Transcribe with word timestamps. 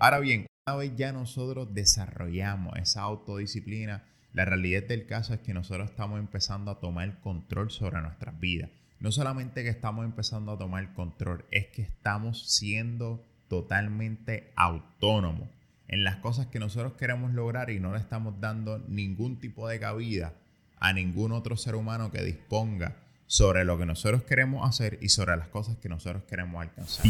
Ahora 0.00 0.20
bien, 0.20 0.46
una 0.66 0.76
vez 0.76 0.94
ya 0.96 1.12
nosotros 1.12 1.74
desarrollamos 1.74 2.76
esa 2.76 3.02
autodisciplina, 3.02 4.04
la 4.32 4.44
realidad 4.44 4.84
del 4.84 5.06
caso 5.06 5.34
es 5.34 5.40
que 5.40 5.52
nosotros 5.52 5.90
estamos 5.90 6.20
empezando 6.20 6.70
a 6.70 6.78
tomar 6.78 7.18
control 7.20 7.72
sobre 7.72 8.00
nuestras 8.00 8.38
vidas. 8.38 8.70
No 9.00 9.10
solamente 9.10 9.64
que 9.64 9.70
estamos 9.70 10.04
empezando 10.04 10.52
a 10.52 10.58
tomar 10.58 10.92
control, 10.94 11.44
es 11.50 11.66
que 11.66 11.82
estamos 11.82 12.48
siendo 12.48 13.24
totalmente 13.48 14.52
autónomos 14.54 15.48
en 15.88 16.04
las 16.04 16.16
cosas 16.16 16.46
que 16.46 16.60
nosotros 16.60 16.92
queremos 16.92 17.32
lograr 17.32 17.70
y 17.70 17.80
no 17.80 17.92
le 17.92 17.98
estamos 17.98 18.40
dando 18.40 18.78
ningún 18.86 19.40
tipo 19.40 19.66
de 19.68 19.80
cabida 19.80 20.34
a 20.78 20.92
ningún 20.92 21.32
otro 21.32 21.56
ser 21.56 21.74
humano 21.74 22.12
que 22.12 22.22
disponga 22.22 22.94
sobre 23.26 23.64
lo 23.64 23.76
que 23.78 23.86
nosotros 23.86 24.22
queremos 24.22 24.68
hacer 24.68 24.98
y 25.02 25.08
sobre 25.08 25.36
las 25.36 25.48
cosas 25.48 25.76
que 25.78 25.88
nosotros 25.88 26.22
queremos 26.24 26.62
alcanzar. 26.62 27.04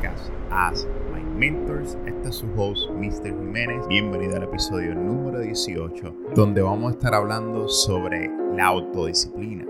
Podcast 0.00 0.30
Mentors. 1.34 1.98
Este 2.06 2.28
es 2.28 2.36
su 2.36 2.46
host, 2.56 2.90
Mr. 2.90 3.36
Jiménez. 3.36 3.88
Bienvenido 3.88 4.36
al 4.36 4.44
episodio 4.44 4.94
número 4.94 5.40
18, 5.40 6.14
donde 6.36 6.62
vamos 6.62 6.92
a 6.92 6.94
estar 6.94 7.12
hablando 7.12 7.68
sobre 7.68 8.30
la 8.54 8.66
autodisciplina, 8.66 9.66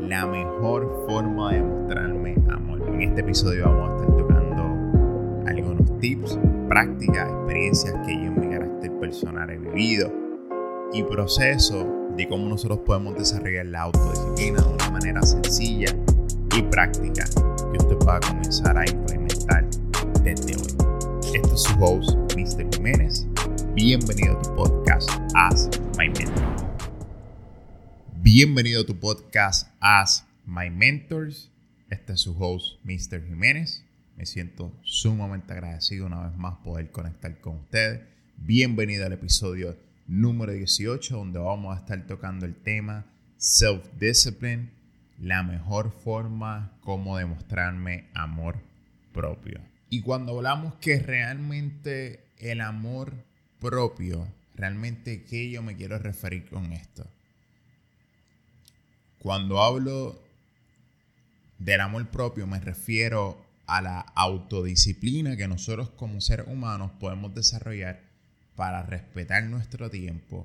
la 0.00 0.26
mejor 0.26 1.04
forma 1.06 1.52
de 1.52 1.62
mostrarme 1.62 2.34
amor. 2.50 2.88
En 2.88 3.02
este 3.02 3.20
episodio 3.20 3.66
vamos 3.66 3.90
a 3.90 3.96
estar 3.96 4.16
tocando 4.16 4.62
algunos 5.46 5.98
tips, 5.98 6.38
prácticas, 6.68 7.30
experiencias 7.30 7.94
que 8.06 8.14
yo 8.14 8.22
en 8.22 8.40
mi 8.40 8.48
carácter 8.48 8.92
personal 8.98 9.50
he 9.50 9.58
vivido 9.58 10.10
y 10.94 11.02
proceso 11.02 11.86
de 12.16 12.26
cómo 12.26 12.48
nosotros 12.48 12.78
podemos 12.78 13.14
desarrollar 13.14 13.66
la 13.66 13.82
autodisciplina 13.82 14.62
de 14.62 14.72
una 14.72 14.90
manera 14.90 15.20
sencilla 15.20 15.94
y 16.56 16.62
práctica 16.62 17.24
que 17.70 17.76
usted 17.76 17.98
pueda 17.98 18.20
comenzar 18.20 18.78
a 18.78 18.88
implementar 18.88 19.66
desde 20.22 20.54
hoy. 20.54 20.83
Este 21.34 21.52
es 21.52 21.62
su 21.64 21.74
host, 21.80 22.16
Mr. 22.36 22.72
Jiménez. 22.72 23.26
Bienvenido 23.74 24.38
a 24.38 24.42
tu 24.42 24.54
podcast 24.54 25.10
As 25.34 25.68
My 25.98 26.08
Mentor. 26.08 26.44
Bienvenido 28.22 28.82
a 28.82 28.86
tu 28.86 29.00
podcast 29.00 29.68
As 29.80 30.24
My 30.46 30.70
Mentors. 30.70 31.50
Este 31.90 32.12
es 32.12 32.20
su 32.20 32.36
host, 32.38 32.78
Mr. 32.84 33.26
Jiménez. 33.26 33.84
Me 34.16 34.26
siento 34.26 34.72
sumamente 34.84 35.52
agradecido 35.54 36.06
una 36.06 36.24
vez 36.24 36.38
más 36.38 36.58
poder 36.58 36.92
conectar 36.92 37.40
con 37.40 37.56
ustedes. 37.56 38.02
Bienvenido 38.36 39.04
al 39.04 39.14
episodio 39.14 39.76
número 40.06 40.52
18, 40.52 41.16
donde 41.16 41.40
vamos 41.40 41.76
a 41.76 41.80
estar 41.80 42.06
tocando 42.06 42.46
el 42.46 42.54
tema 42.54 43.06
Self-Discipline, 43.38 44.70
la 45.18 45.42
mejor 45.42 45.90
forma 45.90 46.78
como 46.80 47.18
demostrarme 47.18 48.04
amor 48.14 48.58
propio. 49.12 49.73
Y 49.94 50.00
cuando 50.00 50.36
hablamos 50.36 50.74
que 50.80 50.98
realmente 50.98 52.24
el 52.40 52.62
amor 52.62 53.12
propio, 53.60 54.26
realmente 54.56 55.22
qué 55.22 55.48
yo 55.52 55.62
me 55.62 55.76
quiero 55.76 56.00
referir 56.00 56.46
con 56.46 56.72
esto. 56.72 57.06
Cuando 59.20 59.62
hablo 59.62 60.20
del 61.60 61.80
amor 61.80 62.08
propio 62.08 62.44
me 62.48 62.58
refiero 62.58 63.40
a 63.68 63.80
la 63.82 64.00
autodisciplina 64.00 65.36
que 65.36 65.46
nosotros 65.46 65.90
como 65.90 66.20
seres 66.20 66.48
humanos 66.48 66.90
podemos 66.98 67.32
desarrollar 67.32 68.00
para 68.56 68.82
respetar 68.82 69.44
nuestro 69.44 69.90
tiempo, 69.90 70.44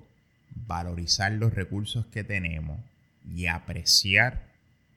valorizar 0.68 1.32
los 1.32 1.56
recursos 1.56 2.06
que 2.06 2.24
tenemos 2.24 2.80
y 3.28 3.48
apreciar 3.48 4.44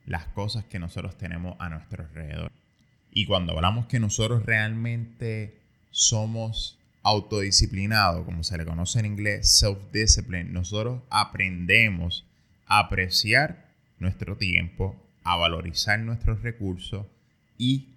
las 0.05 0.25
cosas 0.25 0.63
que 0.65 0.77
nosotros 0.77 1.17
tenemos 1.17 1.55
a 1.57 1.69
nuestro 1.69 2.03
alrededor. 2.03 2.51
Y 3.13 3.25
cuando 3.25 3.53
hablamos 3.53 3.85
que 3.85 3.99
nosotros 3.99 4.45
realmente 4.45 5.55
somos 5.91 6.77
autodisciplinados, 7.03 8.25
como 8.25 8.43
se 8.43 8.57
le 8.57 8.65
conoce 8.65 8.99
en 8.99 9.05
inglés, 9.05 9.59
self-discipline, 9.59 10.51
nosotros 10.51 11.01
aprendemos 11.09 12.25
a 12.65 12.79
apreciar 12.79 13.67
nuestro 13.99 14.37
tiempo, 14.37 14.95
a 15.23 15.35
valorizar 15.35 15.99
nuestros 15.99 16.41
recursos 16.41 17.05
y 17.57 17.89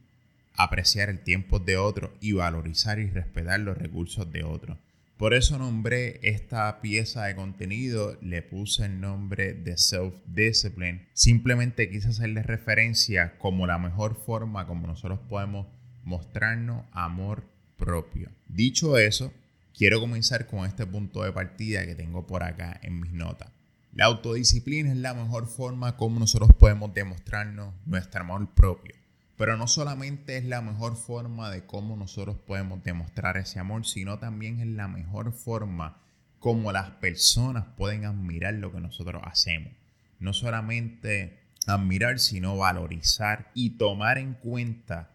apreciar 0.55 1.09
el 1.09 1.21
tiempo 1.21 1.59
de 1.61 1.79
otros 1.79 2.11
y 2.21 2.33
valorizar 2.33 2.99
y 2.99 3.09
respetar 3.09 3.61
los 3.61 3.79
recursos 3.79 4.31
de 4.31 4.45
otros. 4.45 4.77
Por 5.17 5.33
eso 5.33 5.57
nombré 5.57 6.21
esta 6.23 6.83
pieza 6.83 7.25
de 7.25 7.35
contenido, 7.35 8.19
le 8.21 8.43
puse 8.43 8.85
el 8.85 9.01
nombre 9.01 9.55
de 9.55 9.79
Self-Discipline. 9.79 11.07
Simplemente 11.15 11.89
quise 11.89 12.09
hacerle 12.09 12.43
referencia 12.43 13.39
como 13.39 13.67
la 13.67 13.79
mejor 13.79 14.15
forma 14.15 14.67
como 14.67 14.87
nosotros 14.87 15.19
podemos 15.27 15.69
mostrarnos 16.05 16.85
amor 16.93 17.45
propio. 17.79 18.29
Dicho 18.47 18.99
eso, 18.99 19.33
quiero 19.75 20.01
comenzar 20.01 20.47
con 20.47 20.67
este 20.67 20.85
punto 20.85 21.23
de 21.23 21.33
partida 21.33 21.87
que 21.87 21.95
tengo 21.95 22.27
por 22.27 22.43
acá 22.43 22.79
en 22.83 23.01
mis 23.01 23.13
notas. 23.13 23.49
La 23.95 24.05
autodisciplina 24.05 24.91
es 24.91 24.99
la 24.99 25.15
mejor 25.15 25.47
forma 25.47 25.97
como 25.97 26.21
nosotros 26.21 26.51
podemos 26.59 26.93
demostrarnos 26.93 27.73
nuestro 27.87 28.21
amor 28.21 28.51
propio. 28.51 28.95
Pero 29.37 29.57
no 29.59 29.67
solamente 29.67 30.39
es 30.39 30.45
la 30.47 30.63
mejor 30.63 30.97
forma 30.97 31.51
de 31.51 31.67
cómo 31.67 31.97
nosotros 31.97 32.37
podemos 32.47 32.83
demostrar 32.83 33.37
ese 33.37 33.59
amor, 33.59 33.85
sino 33.85 34.19
también 34.19 34.61
es 34.61 34.67
la 34.67 34.89
mejor 34.89 35.33
forma 35.33 35.99
como 36.39 36.73
las 36.73 36.91
personas 36.91 37.65
pueden 37.77 38.05
admirar 38.05 38.55
lo 38.55 38.73
que 38.73 38.81
nosotros 38.81 39.23
hacemos. 39.27 39.73
No 40.21 40.33
solamente 40.33 41.39
admirar, 41.67 42.19
sino 42.19 42.57
valorizar 42.57 43.51
y 43.53 43.71
tomar 43.71 44.17
en 44.19 44.35
cuenta 44.35 45.11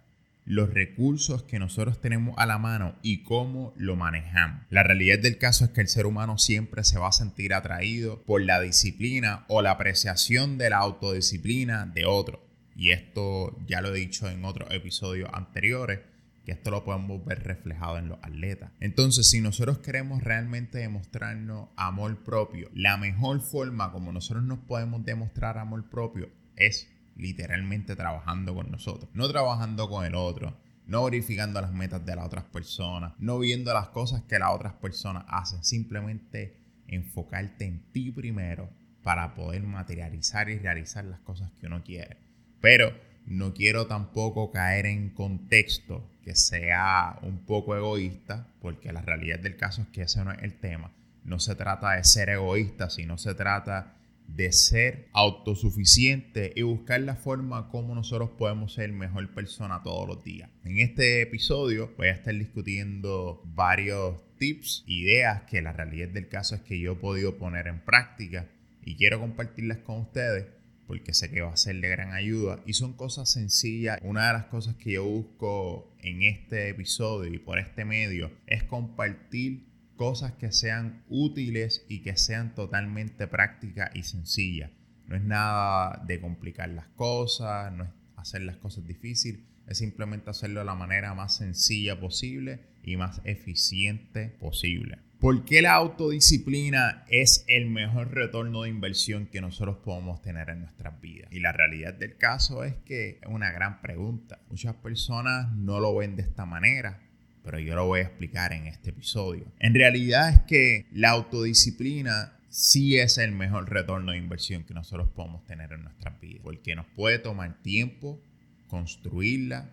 los 0.46 0.72
recursos 0.72 1.44
que 1.44 1.60
nosotros 1.60 2.02
tenemos 2.02 2.36
a 2.38 2.46
la 2.46 2.58
mano 2.58 2.96
y 3.02 3.24
cómo 3.24 3.74
lo 3.78 3.96
manejamos. 3.96 4.62
La 4.70 4.84
realidad 4.84 5.20
del 5.20 5.38
caso 5.38 5.66
es 5.66 5.72
que 5.72 5.82
el 5.82 5.88
ser 5.88 6.06
humano 6.06 6.38
siempre 6.38 6.84
se 6.84 7.00
va 7.00 7.08
a 7.08 7.14
sentir 7.14 7.54
atraído 7.54 8.22
por 8.24 8.42
la 8.42 8.60
disciplina 8.60 9.46
o 9.48 9.62
la 9.62 9.72
apreciación 9.72 10.58
de 10.58 10.70
la 10.72 10.78
autodisciplina 10.78 11.86
de 11.86 12.06
otro 12.06 12.51
y 12.82 12.94
esto 12.94 13.56
ya 13.68 13.80
lo 13.80 13.94
he 13.94 14.00
dicho 14.00 14.28
en 14.28 14.44
otros 14.44 14.72
episodios 14.72 15.30
anteriores, 15.34 16.00
que 16.44 16.54
esto 16.54 16.72
lo 16.72 16.84
podemos 16.84 17.24
ver 17.24 17.44
reflejado 17.44 18.00
en 18.00 18.08
los 18.08 18.18
atletas. 18.24 18.72
Entonces, 18.80 19.30
si 19.30 19.40
nosotros 19.40 19.78
queremos 19.78 20.24
realmente 20.24 20.80
demostrarnos 20.80 21.70
amor 21.76 22.24
propio, 22.24 22.72
la 22.74 22.98
mejor 22.98 23.40
forma 23.42 23.92
como 23.92 24.12
nosotros 24.12 24.44
nos 24.44 24.58
podemos 24.58 25.06
demostrar 25.06 25.60
amor 25.60 25.92
propio 25.92 26.32
es 26.56 26.90
literalmente 27.16 27.96
trabajando 27.96 28.56
con 28.56 28.72
nosotros, 28.72 29.12
no 29.14 29.30
trabajando 29.30 29.88
con 29.88 30.04
el 30.04 30.16
otro, 30.16 30.58
no 30.88 31.04
verificando 31.04 31.62
las 31.62 31.74
metas 31.74 32.04
de 32.04 32.16
las 32.16 32.26
otras 32.26 32.46
personas, 32.46 33.14
no 33.20 33.38
viendo 33.38 33.72
las 33.76 33.90
cosas 33.90 34.24
que 34.24 34.40
las 34.40 34.56
otras 34.56 34.74
personas 34.74 35.26
hacen, 35.28 35.64
simplemente 35.64 36.58
enfocarte 36.88 37.64
en 37.64 37.92
ti 37.92 38.10
primero 38.10 38.72
para 39.04 39.36
poder 39.36 39.62
materializar 39.62 40.50
y 40.50 40.58
realizar 40.58 41.06
las 41.06 41.20
cosas 41.20 41.52
que 41.60 41.68
uno 41.68 41.84
quiere. 41.84 42.31
Pero 42.62 42.94
no 43.26 43.54
quiero 43.54 43.88
tampoco 43.88 44.52
caer 44.52 44.86
en 44.86 45.10
contexto 45.10 46.08
que 46.24 46.36
sea 46.36 47.18
un 47.24 47.40
poco 47.40 47.76
egoísta, 47.76 48.48
porque 48.62 48.94
la 48.94 49.02
realidad 49.02 49.40
del 49.40 49.58
caso 49.58 49.82
es 49.82 49.88
que 49.88 50.04
ese 50.04 50.24
no 50.24 50.32
es 50.32 50.44
el 50.44 50.54
tema. 50.60 50.92
No 51.24 51.40
se 51.40 51.56
trata 51.56 51.94
de 51.94 52.04
ser 52.04 52.30
egoísta, 52.30 52.90
sino 52.90 53.18
se 53.18 53.34
trata 53.34 53.96
de 54.28 54.52
ser 54.52 55.10
autosuficiente 55.14 56.54
y 56.56 56.62
buscar 56.62 57.02
la 57.02 57.16
forma 57.16 57.70
como 57.70 57.96
nosotros 57.96 58.30
podemos 58.38 58.74
ser 58.74 58.92
mejor 58.92 59.34
persona 59.34 59.82
todos 59.84 60.08
los 60.08 60.24
días. 60.24 60.50
En 60.64 60.78
este 60.78 61.22
episodio 61.22 61.92
voy 61.98 62.08
a 62.08 62.14
estar 62.14 62.34
discutiendo 62.34 63.42
varios 63.46 64.22
tips, 64.38 64.84
ideas 64.88 65.44
que 65.44 65.62
la 65.62 65.74
realidad 65.74 66.10
del 66.10 66.30
caso 66.30 66.56
es 66.56 66.62
que 66.62 66.80
yo 66.80 66.94
he 66.94 66.96
podido 66.96 67.38
poner 67.38 67.68
en 67.68 67.82
práctica 67.82 68.48
y 68.84 68.96
quiero 68.96 69.20
compartirlas 69.20 69.80
con 69.80 70.00
ustedes 70.00 70.46
porque 70.92 71.14
sé 71.14 71.32
que 71.32 71.40
va 71.40 71.54
a 71.54 71.56
ser 71.56 71.80
de 71.80 71.88
gran 71.88 72.12
ayuda. 72.12 72.60
Y 72.66 72.74
son 72.74 72.92
cosas 72.92 73.32
sencillas. 73.32 73.98
Una 74.02 74.28
de 74.28 74.34
las 74.34 74.46
cosas 74.48 74.76
que 74.76 74.92
yo 74.92 75.06
busco 75.06 75.96
en 76.00 76.24
este 76.24 76.68
episodio 76.68 77.34
y 77.34 77.40
por 77.40 77.60
este 77.60 77.86
medio 77.86 78.30
es 78.46 78.64
compartir 78.64 79.70
cosas 79.96 80.34
que 80.34 80.52
sean 80.52 81.06
útiles 81.08 81.86
y 81.88 82.02
que 82.02 82.18
sean 82.18 82.56
totalmente 82.56 83.26
prácticas 83.28 83.90
y 83.96 84.04
sencillas. 84.04 84.70
No 85.08 85.16
es 85.16 85.24
nada 85.24 86.04
de 86.06 86.20
complicar 86.20 86.68
las 86.68 86.88
cosas, 86.90 87.72
no 87.72 87.86
es 87.86 87.90
hacer 88.18 88.42
las 88.42 88.58
cosas 88.58 88.86
difíciles, 88.86 89.40
es 89.68 89.78
simplemente 89.78 90.30
hacerlo 90.30 90.60
de 90.60 90.66
la 90.66 90.76
manera 90.76 91.14
más 91.14 91.38
sencilla 91.38 92.02
posible 92.02 92.66
y 92.84 92.98
más 92.98 93.22
eficiente 93.24 94.28
posible. 94.42 94.98
¿Por 95.22 95.46
qué 95.46 95.62
la 95.62 95.74
autodisciplina 95.74 97.06
es 97.08 97.46
el 97.48 97.70
mejor 97.70 98.12
retorno 98.12 98.64
de 98.64 98.70
inversión 98.70 99.28
que 99.28 99.40
nosotros 99.40 99.78
podemos 99.86 100.20
tener 100.24 100.50
en 100.50 100.62
nuestras 100.62 101.00
vidas? 101.00 101.32
Y 101.32 101.42
la 101.42 101.52
realidad 101.52 101.94
del 101.94 102.18
caso 102.18 102.64
es 102.64 102.74
que 102.86 103.20
es 103.22 103.28
una 103.28 103.52
gran 103.52 103.82
pregunta. 103.82 104.40
Muchas 104.50 104.74
personas 104.78 105.54
no 105.54 105.80
lo 105.80 105.96
ven 105.96 106.16
de 106.16 106.24
esta 106.24 106.48
manera, 106.48 107.00
pero 107.44 107.60
yo 107.60 107.76
lo 107.76 107.86
voy 107.86 108.00
a 108.00 108.06
explicar 108.06 108.52
en 108.52 108.66
este 108.66 108.90
episodio. 108.90 109.46
En 109.60 109.76
realidad 109.76 110.30
es 110.30 110.40
que 110.40 110.88
la 110.92 111.12
autodisciplina 111.12 112.34
sí 112.50 112.98
es 112.98 113.20
el 113.20 113.32
mejor 113.32 113.70
retorno 113.70 114.14
de 114.14 114.18
inversión 114.18 114.64
que 114.64 114.74
nosotros 114.74 115.08
podemos 115.10 115.46
tener 115.46 115.72
en 115.72 115.84
nuestras 115.84 116.20
vidas, 116.20 116.42
porque 116.44 116.76
nos 116.76 116.88
puede 116.88 117.20
tomar 117.20 117.62
tiempo 117.62 118.20
construirla, 118.68 119.70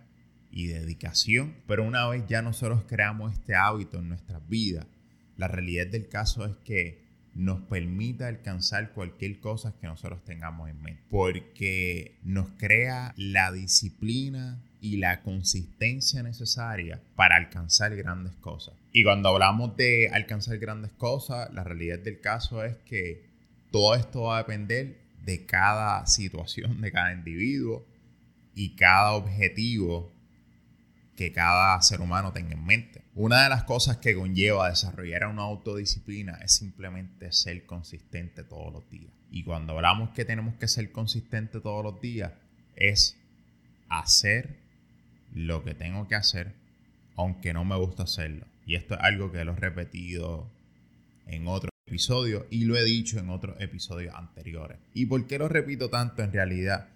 y 0.50 0.66
dedicación. 0.66 1.54
Pero 1.66 1.84
una 1.84 2.06
vez 2.08 2.24
ya 2.26 2.42
nosotros 2.42 2.84
creamos 2.86 3.32
este 3.32 3.54
hábito 3.54 3.98
en 3.98 4.08
nuestras 4.08 4.46
vidas, 4.48 4.86
la 5.38 5.48
realidad 5.48 5.86
del 5.86 6.08
caso 6.08 6.44
es 6.44 6.56
que 6.64 7.08
nos 7.34 7.60
permita 7.62 8.26
alcanzar 8.26 8.92
cualquier 8.92 9.38
cosa 9.38 9.72
que 9.80 9.86
nosotros 9.86 10.24
tengamos 10.24 10.68
en 10.68 10.82
mente. 10.82 11.02
Porque 11.08 12.16
nos 12.24 12.48
crea 12.58 13.14
la 13.16 13.52
disciplina 13.52 14.60
y 14.80 14.96
la 14.96 15.22
consistencia 15.22 16.22
necesaria 16.24 17.00
para 17.14 17.36
alcanzar 17.36 17.94
grandes 17.94 18.34
cosas. 18.34 18.74
Y 18.92 19.04
cuando 19.04 19.28
hablamos 19.28 19.76
de 19.76 20.08
alcanzar 20.12 20.58
grandes 20.58 20.90
cosas, 20.92 21.52
la 21.54 21.62
realidad 21.62 22.00
del 22.00 22.20
caso 22.20 22.64
es 22.64 22.76
que 22.78 23.28
todo 23.70 23.94
esto 23.94 24.22
va 24.22 24.38
a 24.38 24.42
depender 24.42 24.98
de 25.24 25.46
cada 25.46 26.04
situación, 26.06 26.80
de 26.80 26.90
cada 26.90 27.12
individuo 27.12 27.86
y 28.56 28.70
cada 28.70 29.12
objetivo 29.12 30.10
que 31.18 31.32
cada 31.32 31.82
ser 31.82 32.00
humano 32.00 32.32
tenga 32.32 32.52
en 32.52 32.64
mente. 32.64 33.02
Una 33.16 33.42
de 33.42 33.48
las 33.48 33.64
cosas 33.64 33.96
que 33.96 34.14
conlleva 34.14 34.68
desarrollar 34.68 35.26
una 35.26 35.42
autodisciplina 35.42 36.38
es 36.44 36.52
simplemente 36.52 37.32
ser 37.32 37.66
consistente 37.66 38.44
todos 38.44 38.72
los 38.72 38.88
días. 38.88 39.10
Y 39.32 39.42
cuando 39.42 39.72
hablamos 39.72 40.10
que 40.10 40.24
tenemos 40.24 40.54
que 40.54 40.68
ser 40.68 40.92
consistente 40.92 41.58
todos 41.60 41.82
los 41.82 42.00
días, 42.00 42.34
es 42.76 43.16
hacer 43.88 44.58
lo 45.34 45.64
que 45.64 45.74
tengo 45.74 46.06
que 46.06 46.14
hacer, 46.14 46.54
aunque 47.16 47.52
no 47.52 47.64
me 47.64 47.74
gusta 47.74 48.04
hacerlo. 48.04 48.46
Y 48.64 48.76
esto 48.76 48.94
es 48.94 49.00
algo 49.02 49.32
que 49.32 49.44
lo 49.44 49.54
he 49.54 49.56
repetido 49.56 50.46
en 51.26 51.48
otros 51.48 51.72
episodios 51.88 52.44
y 52.48 52.64
lo 52.64 52.76
he 52.76 52.84
dicho 52.84 53.18
en 53.18 53.30
otros 53.30 53.60
episodios 53.60 54.14
anteriores. 54.14 54.78
¿Y 54.94 55.06
por 55.06 55.26
qué 55.26 55.40
lo 55.40 55.48
repito 55.48 55.90
tanto 55.90 56.22
en 56.22 56.32
realidad? 56.32 56.86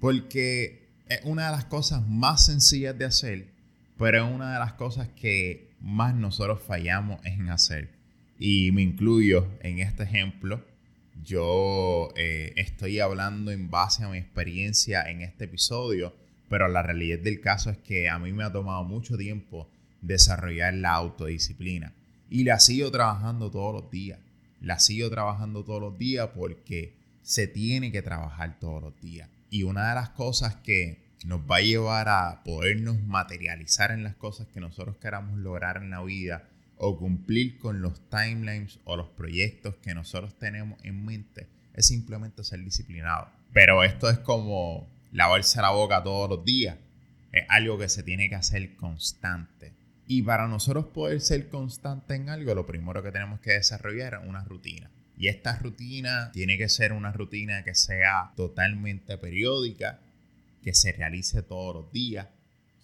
Porque 0.00 0.86
es 1.08 1.20
una 1.24 1.46
de 1.46 1.52
las 1.52 1.64
cosas 1.64 2.06
más 2.06 2.44
sencillas 2.44 2.98
de 2.98 3.06
hacer 3.06 3.59
pero 4.00 4.24
es 4.24 4.32
una 4.32 4.54
de 4.54 4.58
las 4.58 4.72
cosas 4.72 5.08
que 5.08 5.74
más 5.78 6.14
nosotros 6.14 6.62
fallamos 6.66 7.20
en 7.26 7.50
hacer. 7.50 7.90
Y 8.38 8.72
me 8.72 8.80
incluyo 8.80 9.46
en 9.60 9.78
este 9.78 10.04
ejemplo. 10.04 10.64
Yo 11.22 12.08
eh, 12.16 12.54
estoy 12.56 12.98
hablando 12.98 13.50
en 13.50 13.70
base 13.70 14.02
a 14.02 14.08
mi 14.08 14.16
experiencia 14.16 15.02
en 15.02 15.20
este 15.20 15.44
episodio, 15.44 16.14
pero 16.48 16.66
la 16.66 16.82
realidad 16.82 17.18
del 17.18 17.42
caso 17.42 17.68
es 17.68 17.76
que 17.76 18.08
a 18.08 18.18
mí 18.18 18.32
me 18.32 18.42
ha 18.42 18.50
tomado 18.50 18.84
mucho 18.84 19.18
tiempo 19.18 19.68
desarrollar 20.00 20.72
la 20.72 20.94
autodisciplina. 20.94 21.92
Y 22.30 22.44
la 22.44 22.58
sigo 22.58 22.90
trabajando 22.90 23.50
todos 23.50 23.82
los 23.82 23.90
días. 23.90 24.18
La 24.62 24.78
sigo 24.78 25.10
trabajando 25.10 25.62
todos 25.62 25.82
los 25.82 25.98
días 25.98 26.30
porque 26.34 26.94
se 27.20 27.48
tiene 27.48 27.92
que 27.92 28.00
trabajar 28.00 28.58
todos 28.60 28.82
los 28.82 28.98
días. 28.98 29.28
Y 29.50 29.64
una 29.64 29.90
de 29.90 29.94
las 29.96 30.08
cosas 30.08 30.54
que 30.56 31.09
nos 31.24 31.40
va 31.40 31.56
a 31.56 31.60
llevar 31.62 32.08
a 32.08 32.42
podernos 32.44 33.00
materializar 33.02 33.90
en 33.90 34.02
las 34.02 34.14
cosas 34.16 34.46
que 34.48 34.60
nosotros 34.60 34.96
queramos 34.96 35.38
lograr 35.38 35.76
en 35.76 35.90
la 35.90 36.02
vida 36.02 36.48
o 36.76 36.98
cumplir 36.98 37.58
con 37.58 37.82
los 37.82 38.00
timelines 38.08 38.78
o 38.84 38.96
los 38.96 39.08
proyectos 39.08 39.74
que 39.82 39.94
nosotros 39.94 40.38
tenemos 40.38 40.82
en 40.82 41.04
mente 41.04 41.46
es 41.74 41.86
simplemente 41.86 42.44
ser 42.44 42.64
disciplinado. 42.64 43.28
Pero 43.52 43.82
esto 43.84 44.08
es 44.08 44.18
como 44.18 44.88
lavarse 45.12 45.60
la 45.60 45.70
boca 45.70 46.02
todos 46.02 46.28
los 46.28 46.44
días. 46.44 46.76
Es 47.32 47.44
algo 47.48 47.78
que 47.78 47.88
se 47.88 48.02
tiene 48.02 48.28
que 48.28 48.34
hacer 48.34 48.76
constante. 48.76 49.72
Y 50.06 50.22
para 50.22 50.48
nosotros 50.48 50.86
poder 50.86 51.20
ser 51.20 51.48
constante 51.48 52.14
en 52.14 52.28
algo, 52.28 52.54
lo 52.54 52.66
primero 52.66 53.02
que 53.02 53.12
tenemos 53.12 53.40
que 53.40 53.52
desarrollar 53.52 54.14
es 54.14 54.28
una 54.28 54.44
rutina. 54.44 54.90
Y 55.16 55.28
esta 55.28 55.56
rutina 55.58 56.32
tiene 56.32 56.56
que 56.56 56.68
ser 56.68 56.92
una 56.92 57.12
rutina 57.12 57.62
que 57.62 57.74
sea 57.74 58.32
totalmente 58.36 59.18
periódica, 59.18 60.00
que 60.62 60.74
se 60.74 60.92
realice 60.92 61.42
todos 61.42 61.74
los 61.74 61.92
días, 61.92 62.28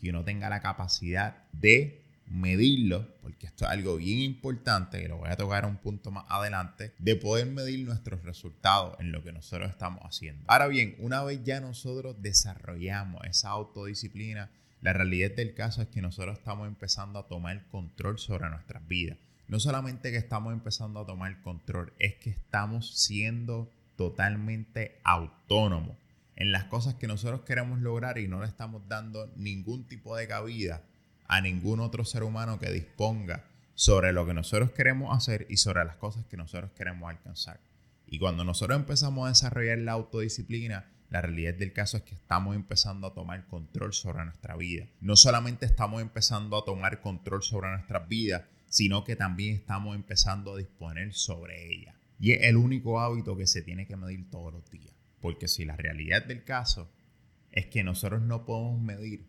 que 0.00 0.11
uno 0.11 0.25
tenga 0.25 0.49
la 0.49 0.61
capacidad 0.61 1.44
de 1.52 2.02
medirlo, 2.28 3.06
porque 3.23 3.46
esto 3.46 3.64
es 3.64 3.70
algo 3.70 3.96
bien 3.96 4.19
importante, 4.19 5.02
y 5.02 5.08
lo 5.08 5.19
voy 5.19 5.31
a 5.31 5.37
tocar 5.37 5.64
un 5.64 5.76
punto 5.76 6.11
más 6.11 6.25
adelante, 6.28 6.93
de 6.99 7.17
poder 7.17 7.46
medir 7.46 7.87
nuestros 7.87 8.23
resultados 8.25 8.99
en 9.00 9.12
lo 9.12 9.23
que 9.23 9.32
nosotros 9.32 9.70
estamos 9.70 10.00
haciendo. 10.02 10.44
Ahora 10.49 10.67
bien, 10.67 10.96
una 10.99 11.23
vez 11.23 11.43
ya 11.44 11.61
nosotros 11.61 12.17
desarrollamos 12.20 13.25
esa 13.25 13.50
autodisciplina, 13.50 14.50
la 14.82 14.93
realidad 14.93 15.32
del 15.32 15.55
caso 15.55 15.82
es 15.82 15.88
que 15.88 16.02
nosotros 16.02 16.38
estamos 16.38 16.67
empezando 16.69 17.19
a 17.19 17.29
tomar 17.29 17.67
control 17.69 18.19
sobre 18.19 18.49
nuestras 18.50 18.87
vidas. 18.87 19.19
No 19.49 19.61
solamente 19.61 20.11
que 20.11 20.17
estamos 20.17 20.52
empezando 20.52 21.00
a 21.00 21.06
tomar 21.06 21.40
control, 21.43 21.93
es 21.99 22.14
que 22.17 22.31
estamos 22.31 22.99
siendo 22.99 23.70
totalmente 23.96 25.00
autónomos 25.05 25.96
en 26.36 26.52
las 26.52 26.64
cosas 26.64 26.94
que 26.94 27.06
nosotros 27.06 27.40
queremos 27.42 27.80
lograr 27.80 28.18
y 28.18 28.28
no 28.28 28.40
le 28.40 28.46
estamos 28.46 28.86
dando 28.88 29.32
ningún 29.36 29.88
tipo 29.88 30.16
de 30.16 30.28
cabida 30.28 30.82
a 31.26 31.40
ningún 31.40 31.80
otro 31.80 32.04
ser 32.04 32.22
humano 32.22 32.58
que 32.58 32.70
disponga 32.70 33.44
sobre 33.74 34.12
lo 34.12 34.26
que 34.26 34.34
nosotros 34.34 34.70
queremos 34.70 35.16
hacer 35.16 35.46
y 35.50 35.56
sobre 35.56 35.84
las 35.84 35.96
cosas 35.96 36.24
que 36.26 36.36
nosotros 36.36 36.70
queremos 36.76 37.10
alcanzar. 37.10 37.60
Y 38.06 38.18
cuando 38.18 38.44
nosotros 38.44 38.78
empezamos 38.78 39.26
a 39.26 39.30
desarrollar 39.30 39.78
la 39.78 39.92
autodisciplina, 39.92 40.86
la 41.10 41.22
realidad 41.22 41.54
del 41.54 41.72
caso 41.72 41.96
es 41.96 42.02
que 42.02 42.14
estamos 42.14 42.54
empezando 42.54 43.06
a 43.06 43.14
tomar 43.14 43.46
control 43.46 43.92
sobre 43.92 44.24
nuestra 44.24 44.56
vida. 44.56 44.86
No 45.00 45.16
solamente 45.16 45.66
estamos 45.66 46.02
empezando 46.02 46.56
a 46.56 46.64
tomar 46.64 47.00
control 47.00 47.42
sobre 47.42 47.70
nuestras 47.70 48.08
vidas, 48.08 48.44
sino 48.68 49.04
que 49.04 49.16
también 49.16 49.54
estamos 49.54 49.94
empezando 49.94 50.54
a 50.54 50.58
disponer 50.58 51.12
sobre 51.14 51.72
ella. 51.72 51.94
Y 52.18 52.32
es 52.32 52.42
el 52.42 52.56
único 52.56 53.00
hábito 53.00 53.36
que 53.36 53.46
se 53.46 53.62
tiene 53.62 53.86
que 53.86 53.96
medir 53.96 54.28
todos 54.30 54.52
los 54.52 54.70
días. 54.70 54.95
Porque 55.26 55.49
si 55.49 55.64
la 55.64 55.75
realidad 55.75 56.25
del 56.25 56.44
caso 56.44 56.88
es 57.50 57.67
que 57.67 57.82
nosotros 57.82 58.23
no 58.23 58.46
podemos 58.46 58.81
medir 58.81 59.26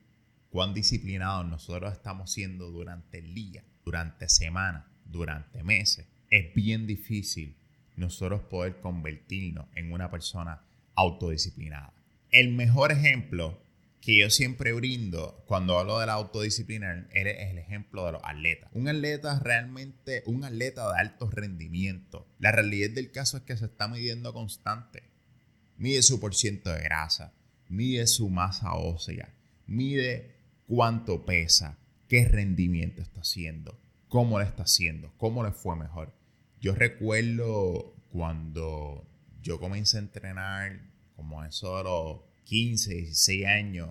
cuán 0.51 0.75
disciplinados 0.75 1.47
nosotros 1.47 1.91
estamos 1.91 2.31
siendo 2.31 2.69
durante 2.69 3.17
el 3.17 3.33
día, 3.33 3.63
durante 3.83 4.29
semanas, 4.29 4.85
durante 5.05 5.63
meses, 5.63 6.05
es 6.29 6.53
bien 6.53 6.85
difícil 6.85 7.57
nosotros 7.95 8.43
poder 8.43 8.79
convertirnos 8.79 9.65
en 9.73 9.91
una 9.91 10.11
persona 10.11 10.61
autodisciplinada. 10.93 11.95
El 12.29 12.53
mejor 12.53 12.91
ejemplo 12.91 13.59
que 13.99 14.19
yo 14.19 14.29
siempre 14.29 14.73
brindo 14.73 15.43
cuando 15.47 15.79
hablo 15.79 15.97
de 15.97 16.05
la 16.05 16.13
autodisciplina 16.13 17.07
es 17.11 17.25
el 17.25 17.57
ejemplo 17.57 18.05
de 18.05 18.11
los 18.11 18.21
atletas. 18.23 18.69
Un 18.73 18.87
atleta 18.87 19.39
realmente, 19.39 20.21
un 20.27 20.43
atleta 20.43 20.93
de 20.93 20.99
alto 20.99 21.27
rendimiento. 21.27 22.27
La 22.37 22.51
realidad 22.51 22.91
del 22.91 23.11
caso 23.11 23.37
es 23.37 23.43
que 23.45 23.57
se 23.57 23.65
está 23.65 23.87
midiendo 23.87 24.31
constante 24.31 25.16
mide 25.77 26.01
su 26.01 26.19
porciento 26.19 26.71
de 26.71 26.83
grasa, 26.83 27.33
mide 27.69 28.07
su 28.07 28.29
masa 28.29 28.73
ósea, 28.73 29.33
mide 29.65 30.35
cuánto 30.67 31.25
pesa, 31.25 31.77
qué 32.07 32.27
rendimiento 32.27 33.01
está 33.01 33.21
haciendo, 33.21 33.79
cómo 34.07 34.39
le 34.39 34.45
está 34.45 34.63
haciendo, 34.63 35.13
cómo 35.17 35.43
le 35.43 35.51
fue 35.51 35.75
mejor. 35.75 36.13
Yo 36.59 36.73
recuerdo 36.73 37.93
cuando 38.11 39.07
yo 39.41 39.59
comencé 39.59 39.97
a 39.97 40.01
entrenar 40.01 40.81
como 41.15 41.43
eso 41.43 41.77
de 41.77 41.83
los 41.83 42.21
15, 42.45 42.95
16 42.95 43.45
años, 43.45 43.89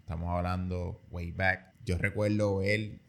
estamos 0.00 0.28
hablando 0.28 1.02
way 1.10 1.30
back, 1.30 1.74
yo 1.84 1.98
recuerdo 1.98 2.58
ver 2.58 3.00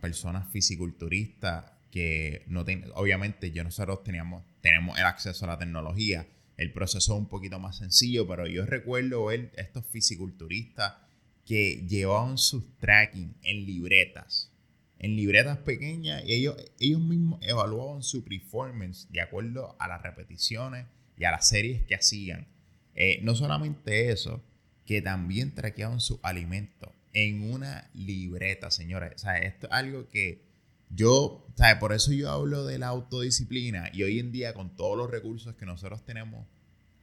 personas 0.00 0.50
fisiculturistas 0.50 1.72
que 1.90 2.44
no 2.46 2.64
tienen, 2.64 2.90
obviamente 2.94 3.50
yo 3.50 3.64
nosotros 3.64 4.02
teníamos, 4.02 4.44
tenemos 4.60 4.98
el 4.98 5.04
acceso 5.04 5.44
a 5.44 5.48
la 5.48 5.58
tecnología, 5.58 6.26
el 6.60 6.72
proceso 6.72 7.14
es 7.14 7.18
un 7.18 7.26
poquito 7.26 7.58
más 7.58 7.78
sencillo, 7.78 8.26
pero 8.28 8.46
yo 8.46 8.66
recuerdo 8.66 9.24
ver 9.24 9.50
estos 9.56 9.82
fisiculturistas 9.86 10.92
que 11.46 11.86
llevaban 11.88 12.36
sus 12.36 12.76
tracking 12.76 13.34
en 13.42 13.64
libretas, 13.64 14.52
en 14.98 15.16
libretas 15.16 15.56
pequeñas, 15.56 16.22
y 16.26 16.34
ellos, 16.34 16.56
ellos 16.78 17.00
mismos 17.00 17.40
evaluaban 17.42 18.02
su 18.02 18.22
performance 18.22 19.10
de 19.10 19.22
acuerdo 19.22 19.74
a 19.78 19.88
las 19.88 20.02
repeticiones 20.02 20.84
y 21.16 21.24
a 21.24 21.30
las 21.30 21.48
series 21.48 21.82
que 21.86 21.94
hacían. 21.94 22.46
Eh, 22.94 23.20
no 23.22 23.34
solamente 23.34 24.10
eso, 24.12 24.44
que 24.84 25.00
también 25.00 25.54
traqueaban 25.54 25.98
sus 25.98 26.18
alimentos 26.22 26.90
en 27.14 27.50
una 27.50 27.88
libreta, 27.94 28.70
señores. 28.70 29.14
O 29.14 29.18
sea, 29.18 29.38
esto 29.38 29.66
es 29.66 29.72
algo 29.72 30.08
que 30.10 30.49
yo, 30.90 31.46
¿sabes? 31.56 31.76
Por 31.76 31.92
eso 31.92 32.12
yo 32.12 32.30
hablo 32.30 32.64
de 32.64 32.78
la 32.78 32.88
autodisciplina 32.88 33.90
y 33.92 34.02
hoy 34.02 34.18
en 34.18 34.32
día 34.32 34.54
con 34.54 34.76
todos 34.76 34.96
los 34.96 35.10
recursos 35.10 35.54
que 35.54 35.66
nosotros 35.66 36.04
tenemos 36.04 36.46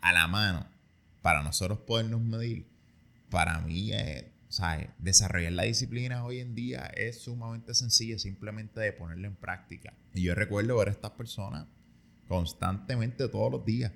a 0.01 0.13
la 0.13 0.27
mano 0.27 0.67
para 1.22 1.44
nosotros 1.44 1.79
podernos 1.79 2.22
medir, 2.22 2.67
para 3.29 3.60
mí, 3.60 3.91
¿sabes? 4.50 4.89
Desarrollar 5.00 5.53
la 5.53 5.63
disciplina 5.63 6.24
hoy 6.24 6.39
en 6.39 6.56
día 6.56 6.86
es 6.96 7.22
sumamente 7.22 7.74
sencillo, 7.74 8.20
simplemente 8.20 8.79
de 8.79 8.94
ponerla 8.94 9.27
en 9.27 9.36
práctica. 9.36 9.94
Y 10.13 10.24
yo 10.24 10.36
recuerdo 10.36 10.77
ver 10.77 10.89
a 10.89 10.91
estas 10.91 11.12
personas 11.12 11.65
constantemente 12.27 13.27
todos 13.27 13.51
los 13.51 13.65
días. 13.65 13.91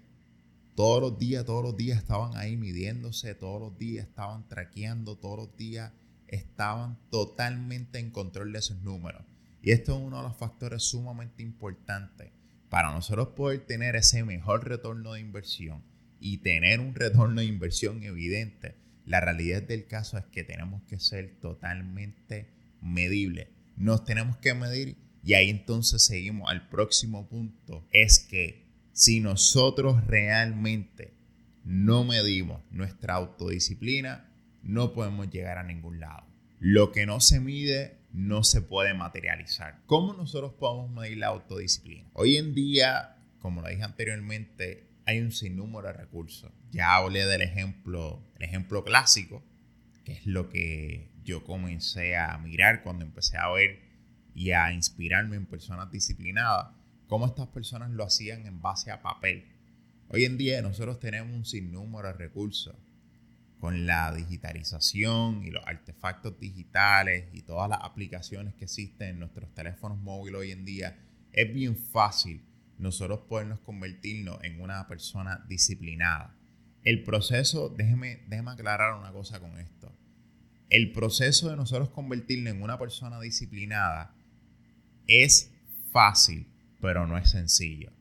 Todos 0.75 1.01
los 1.01 1.19
días, 1.19 1.45
todos 1.45 1.63
los 1.63 1.77
días 1.77 1.98
estaban 1.98 2.36
ahí 2.38 2.55
midiéndose, 2.55 3.36
todos 3.36 3.62
los 3.62 3.77
días 3.77 4.07
estaban 4.07 4.48
traqueando, 4.48 5.17
todos 5.17 5.38
los 5.38 5.57
días 5.57 5.91
estaban 6.27 6.98
totalmente 7.10 8.00
en 8.00 8.10
control 8.10 8.53
de 8.53 8.60
esos 8.60 8.81
números. 8.81 9.21
Y 9.62 9.72
esto 9.72 9.96
es 9.96 10.01
uno 10.01 10.18
de 10.18 10.24
los 10.24 10.38
factores 10.38 10.84
sumamente 10.84 11.44
importantes 11.44 12.32
para 12.70 12.91
nosotros 12.91 13.30
poder 13.30 13.65
tener 13.65 13.96
ese 13.96 14.24
mejor 14.24 14.68
retorno 14.68 15.13
de 15.13 15.20
inversión 15.20 15.84
y 16.20 16.38
tener 16.38 16.80
un 16.80 16.96
retorno 16.96 17.41
de 17.41 17.48
inversión 17.48 18.03
evidente. 18.03 18.75
La 19.06 19.20
realidad 19.20 19.62
del 19.62 19.88
caso 19.88 20.18
es 20.18 20.25
que 20.25 20.44
tenemos 20.44 20.82
que 20.84 21.00
ser 21.00 21.39
totalmente 21.39 22.48
medibles. 22.82 23.48
Nos 23.75 24.06
tenemos 24.06 24.38
que 24.38 24.53
medir 24.53 24.96
y 25.24 25.34
ahí 25.34 25.50
entonces 25.50 26.03
seguimos 26.03 26.50
al 26.50 26.70
próximo 26.70 27.27
punto. 27.27 27.86
Es 27.91 28.20
que 28.20 28.65
si 28.94 29.20
nosotros 29.20 30.06
realmente 30.08 31.13
no 31.63 32.03
medimos 32.03 32.62
nuestra 32.72 33.15
autodisciplina, 33.15 34.30
no 34.63 34.94
podemos 34.94 35.30
llegar 35.30 35.58
a 35.58 35.63
ningún 35.63 36.00
lado. 36.00 36.25
Lo 36.60 36.91
que 36.91 37.06
no 37.06 37.20
se 37.20 37.39
mide 37.39 38.00
no 38.13 38.44
se 38.44 38.62
puede 38.62 38.94
materializar. 38.94 39.80
¿Cómo 39.86 40.13
nosotros 40.13 40.53
podemos 40.53 40.91
medir 40.91 41.18
la 41.18 41.27
autodisciplina? 41.27 42.10
Hoy 42.13 42.38
en 42.38 42.53
día, 42.53 43.18
como 43.39 43.62
lo 43.62 43.70
dije 43.70 43.84
anteriormente, 43.84 44.88
hay 45.06 45.20
un 45.20 45.32
sinnúmero 45.32 45.88
de 45.88 45.94
recursos. 45.94 46.51
Ya 46.72 46.96
hablé 46.96 47.25
del 47.25 47.41
ejemplo, 47.41 48.22
el 48.38 48.46
ejemplo 48.46 48.84
clásico, 48.84 49.44
que 50.03 50.13
es 50.13 50.25
lo 50.25 50.50
que 50.50 51.10
yo 51.24 51.44
comencé 51.44 52.18
a 52.18 52.38
mirar 52.38 52.84
cuando 52.84 53.06
empecé 53.06 53.38
a 53.38 53.50
ver 53.50 53.80
y 54.34 54.51
a 54.51 54.72
inspirarme 54.72 55.36
en 55.36 55.46
personas 55.46 55.91
disciplinadas, 55.91 56.70
cómo 57.08 57.25
estas 57.25 57.48
personas 57.48 57.91
lo 57.91 58.03
hacían 58.03 58.46
en 58.46 58.62
base 58.62 58.91
a 58.91 59.01
papel. 59.01 59.46
Hoy 60.08 60.25
en 60.25 60.38
día 60.38 60.62
nosotros 60.62 61.00
tenemos 61.00 61.36
un 61.36 61.46
sinnúmero 61.46 62.08
de 62.10 62.13
recursos 62.13 62.75
con 63.62 63.86
la 63.86 64.12
digitalización 64.12 65.44
y 65.46 65.51
los 65.51 65.63
artefactos 65.68 66.39
digitales 66.39 67.30
y 67.32 67.44
todas 67.44 67.70
las 67.70 67.80
aplicaciones 67.84 68.56
que 68.56 68.65
existen 68.65 69.10
en 69.10 69.20
nuestros 69.20 69.53
teléfonos 69.53 70.00
móviles 70.00 70.41
hoy 70.41 70.51
en 70.51 70.65
día, 70.65 70.98
es 71.32 71.53
bien 71.53 71.77
fácil 71.77 72.41
nosotros 72.80 73.20
podernos 73.30 73.60
convertirnos 73.60 74.44
en 74.44 74.60
una 74.60 74.88
persona 74.88 75.46
disciplinada. 75.48 76.36
El 76.84 77.03
proceso, 77.03 77.70
déjeme, 77.70 78.24
déjeme 78.27 78.50
aclarar 78.50 78.96
una 78.96 79.12
cosa 79.12 79.39
con 79.39 79.60
esto. 79.60 79.96
El 80.72 80.91
proceso 80.91 81.51
de 81.51 81.56
nosotros 81.56 81.89
convertirnos 81.89 82.56
en 82.56 82.63
una 82.63 82.80
persona 82.80 83.22
disciplinada 83.22 84.15
es 85.06 85.51
fácil, 85.91 86.48
pero 86.82 87.06
no 87.06 87.15
es 87.15 87.30
sencillo. 87.30 87.91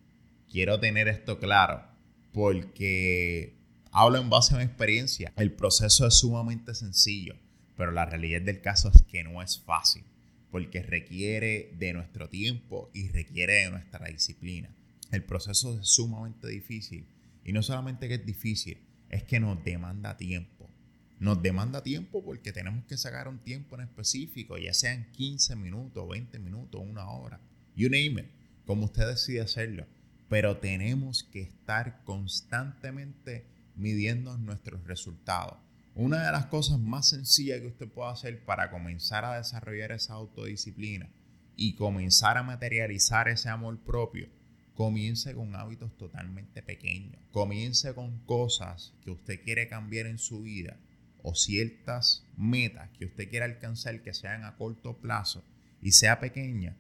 Quiero 0.51 0.81
tener 0.81 1.07
esto 1.07 1.39
claro 1.39 1.85
porque 2.33 3.60
Hablo 3.93 4.19
en 4.19 4.31
base 4.31 4.55
a 4.55 4.59
mi 4.59 4.63
experiencia. 4.63 5.33
El 5.37 5.51
proceso 5.51 6.07
es 6.07 6.15
sumamente 6.15 6.77
sencillo, 6.77 7.35
pero 7.77 7.91
la 7.91 8.07
realidad 8.07 8.41
del 8.41 8.61
caso 8.61 8.89
es 8.95 9.03
que 9.03 9.25
no 9.25 9.43
es 9.43 9.59
fácil, 9.59 10.05
porque 10.53 10.81
requiere 10.81 11.75
de 11.77 11.93
nuestro 11.93 12.29
tiempo 12.29 12.89
y 12.95 13.09
requiere 13.09 13.65
de 13.65 13.71
nuestra 13.71 14.07
disciplina. 14.07 14.71
El 15.11 15.25
proceso 15.25 15.81
es 15.81 15.89
sumamente 15.89 16.47
difícil 16.47 17.05
y 17.45 17.53
no 17.53 17.65
solamente 17.65 18.07
que 18.07 18.15
es 18.15 18.25
difícil, 18.25 18.79
es 19.09 19.25
que 19.25 19.41
nos 19.41 19.65
demanda 19.65 20.17
tiempo. 20.17 20.71
Nos 21.19 21.43
demanda 21.43 21.83
tiempo 21.83 22.23
porque 22.25 22.53
tenemos 22.53 22.85
que 22.85 22.97
sacar 22.97 23.27
un 23.27 23.41
tiempo 23.41 23.75
en 23.75 23.83
específico, 23.83 24.57
ya 24.57 24.73
sean 24.73 25.11
15 25.11 25.57
minutos, 25.57 26.09
20 26.09 26.39
minutos, 26.39 26.81
una 26.81 27.11
hora. 27.11 27.41
You 27.75 27.89
name 27.89 28.21
it, 28.21 28.27
como 28.67 28.85
usted 28.85 29.09
decide 29.09 29.41
hacerlo. 29.41 29.85
Pero 30.29 30.59
tenemos 30.59 31.25
que 31.25 31.41
estar 31.41 32.05
constantemente 32.05 33.45
midiendo 33.81 34.37
nuestros 34.39 34.87
resultados. 34.87 35.57
Una 35.95 36.25
de 36.25 36.33
las 36.33 36.47
cosas 36.47 36.79
más 36.79 37.09
sencillas 37.09 37.61
que 37.61 37.67
usted 37.67 37.89
puede 37.89 38.11
hacer 38.11 38.45
para 38.45 38.71
comenzar 38.71 39.25
a 39.25 39.39
desarrollar 39.39 39.91
esa 39.91 40.15
autodisciplina 40.15 41.09
y 41.57 41.75
comenzar 41.75 42.39
a 42.39 42.43
materializar 42.43 43.29
ese 43.29 43.49
amor 43.49 43.79
propio, 43.81 44.29
comience 44.75 45.35
con 45.35 45.57
hábitos 45.57 45.97
totalmente 45.97 46.63
pequeños. 46.63 47.21
Comience 47.33 47.93
con 47.95 48.19
cosas 48.21 48.95
que 49.03 49.11
usted 49.11 49.43
quiere 49.43 49.69
cambiar 49.69 50.07
en 50.07 50.19
su 50.19 50.43
vida 50.43 50.77
o 51.23 51.35
ciertas 51.35 52.25
metas 52.37 52.89
que 52.99 53.07
usted 53.07 53.29
quiere 53.29 53.45
alcanzar 53.45 54.03
que 54.03 54.15
sean 54.15 54.45
a 54.45 54.57
corto 54.57 54.97
plazo 54.99 55.43
y 55.83 55.93
sea 55.93 56.21
pequeña 56.21 56.77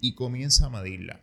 y 0.00 0.14
comience 0.14 0.64
a 0.64 0.68
medirla. 0.68 1.20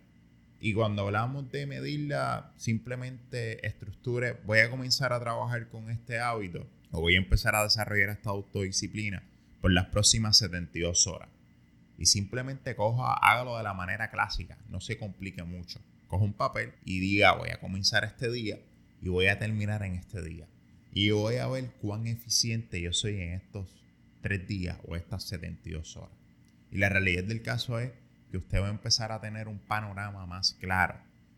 Y 0.61 0.73
cuando 0.73 1.03
hablamos 1.03 1.51
de 1.51 1.65
medirla, 1.65 2.51
simplemente 2.57 3.65
estructure, 3.65 4.37
voy 4.45 4.59
a 4.59 4.69
comenzar 4.69 5.13
a 5.13 5.19
trabajar 5.19 5.69
con 5.69 5.89
este 5.89 6.19
hábito 6.19 6.67
o 6.91 7.01
voy 7.01 7.15
a 7.15 7.19
empezar 7.19 7.55
a 7.55 7.63
desarrollar 7.63 8.09
esta 8.09 8.31
autodisciplina 8.31 9.23
por 9.61 9.71
las 9.71 9.87
próximas 9.87 10.37
72 10.37 11.07
horas. 11.07 11.29
Y 11.97 12.05
simplemente 12.07 12.75
coja, 12.75 13.13
hágalo 13.13 13.57
de 13.57 13.63
la 13.63 13.73
manera 13.73 14.09
clásica, 14.09 14.57
no 14.69 14.81
se 14.81 14.97
complique 14.97 15.43
mucho. 15.43 15.79
Coja 16.07 16.23
un 16.23 16.33
papel 16.33 16.73
y 16.83 16.99
diga, 16.99 17.33
voy 17.33 17.49
a 17.49 17.59
comenzar 17.59 18.03
este 18.03 18.31
día 18.31 18.59
y 19.01 19.09
voy 19.09 19.27
a 19.27 19.39
terminar 19.39 19.83
en 19.83 19.95
este 19.95 20.21
día. 20.21 20.47
Y 20.93 21.11
voy 21.11 21.35
a 21.35 21.47
ver 21.47 21.71
cuán 21.81 22.07
eficiente 22.07 22.81
yo 22.81 22.93
soy 22.93 23.21
en 23.21 23.33
estos 23.33 23.67
tres 24.21 24.47
días 24.47 24.77
o 24.87 24.95
estas 24.95 25.23
72 25.23 25.97
horas. 25.97 26.17
Y 26.71 26.77
la 26.77 26.89
realidad 26.89 27.23
del 27.23 27.41
caso 27.41 27.79
es 27.79 27.91
que 28.29 28.37
usted 28.37 28.61
va 28.61 28.67
a 28.67 28.71
empezar 28.71 29.11
a 29.11 29.21
tener 29.21 29.47
un 29.47 29.59
panorama 29.59 30.25
más 30.25 30.53
claro 30.59 30.95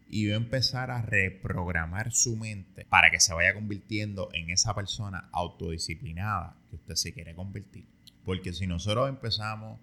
y 0.07 0.27
va 0.27 0.33
a 0.33 0.37
empezar 0.37 0.91
a 0.91 1.01
reprogramar 1.01 2.11
su 2.11 2.35
mente 2.35 2.85
para 2.85 3.09
que 3.11 3.19
se 3.21 3.33
vaya 3.33 3.53
convirtiendo 3.53 4.29
en 4.33 4.49
esa 4.49 4.75
persona 4.75 5.29
autodisciplinada 5.31 6.57
que 6.69 6.75
usted 6.75 6.95
se 6.95 7.13
quiere 7.13 7.33
convertir. 7.33 7.87
Porque 8.25 8.51
si 8.51 8.67
nosotros 8.67 9.07
empezamos 9.07 9.79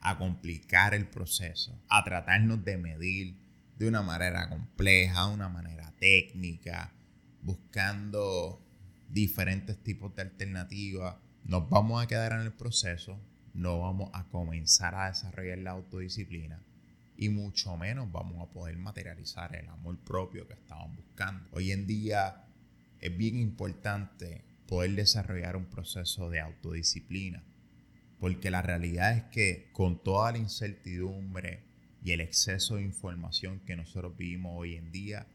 a 0.00 0.18
complicar 0.18 0.94
el 0.94 1.06
proceso, 1.06 1.78
a 1.88 2.02
tratarnos 2.02 2.64
de 2.64 2.76
medir 2.76 3.36
de 3.78 3.86
una 3.86 4.02
manera 4.02 4.48
compleja, 4.48 5.28
de 5.28 5.34
una 5.34 5.48
manera 5.48 5.92
técnica, 6.00 6.92
buscando 7.42 8.60
diferentes 9.08 9.80
tipos 9.82 10.14
de 10.16 10.22
alternativas, 10.22 11.16
nos 11.44 11.68
vamos 11.70 12.02
a 12.02 12.08
quedar 12.08 12.32
en 12.32 12.40
el 12.40 12.52
proceso, 12.52 13.18
no 13.54 13.80
vamos 13.80 14.10
a 14.14 14.24
comenzar 14.24 14.94
a 14.94 15.08
desarrollar 15.08 15.58
la 15.58 15.72
autodisciplina 15.72 16.60
y 17.16 17.28
mucho 17.28 17.76
menos 17.76 18.10
vamos 18.10 18.40
a 18.40 18.52
poder 18.52 18.76
materializar 18.76 19.54
el 19.54 19.68
amor 19.68 19.98
propio 19.98 20.46
que 20.46 20.54
estaban 20.54 20.94
buscando. 20.96 21.48
Hoy 21.52 21.72
en 21.72 21.86
día 21.86 22.44
es 23.00 23.16
bien 23.16 23.38
importante 23.38 24.42
poder 24.66 24.92
desarrollar 24.92 25.56
un 25.56 25.66
proceso 25.66 26.30
de 26.30 26.40
autodisciplina, 26.40 27.42
porque 28.18 28.50
la 28.50 28.62
realidad 28.62 29.16
es 29.16 29.24
que 29.24 29.68
con 29.72 30.02
toda 30.02 30.32
la 30.32 30.38
incertidumbre 30.38 31.60
y 32.02 32.12
el 32.12 32.20
exceso 32.20 32.76
de 32.76 32.82
información 32.82 33.60
que 33.60 33.76
nosotros 33.76 34.16
vivimos 34.16 34.54
hoy 34.56 34.76
en 34.76 34.90
día, 34.90 35.26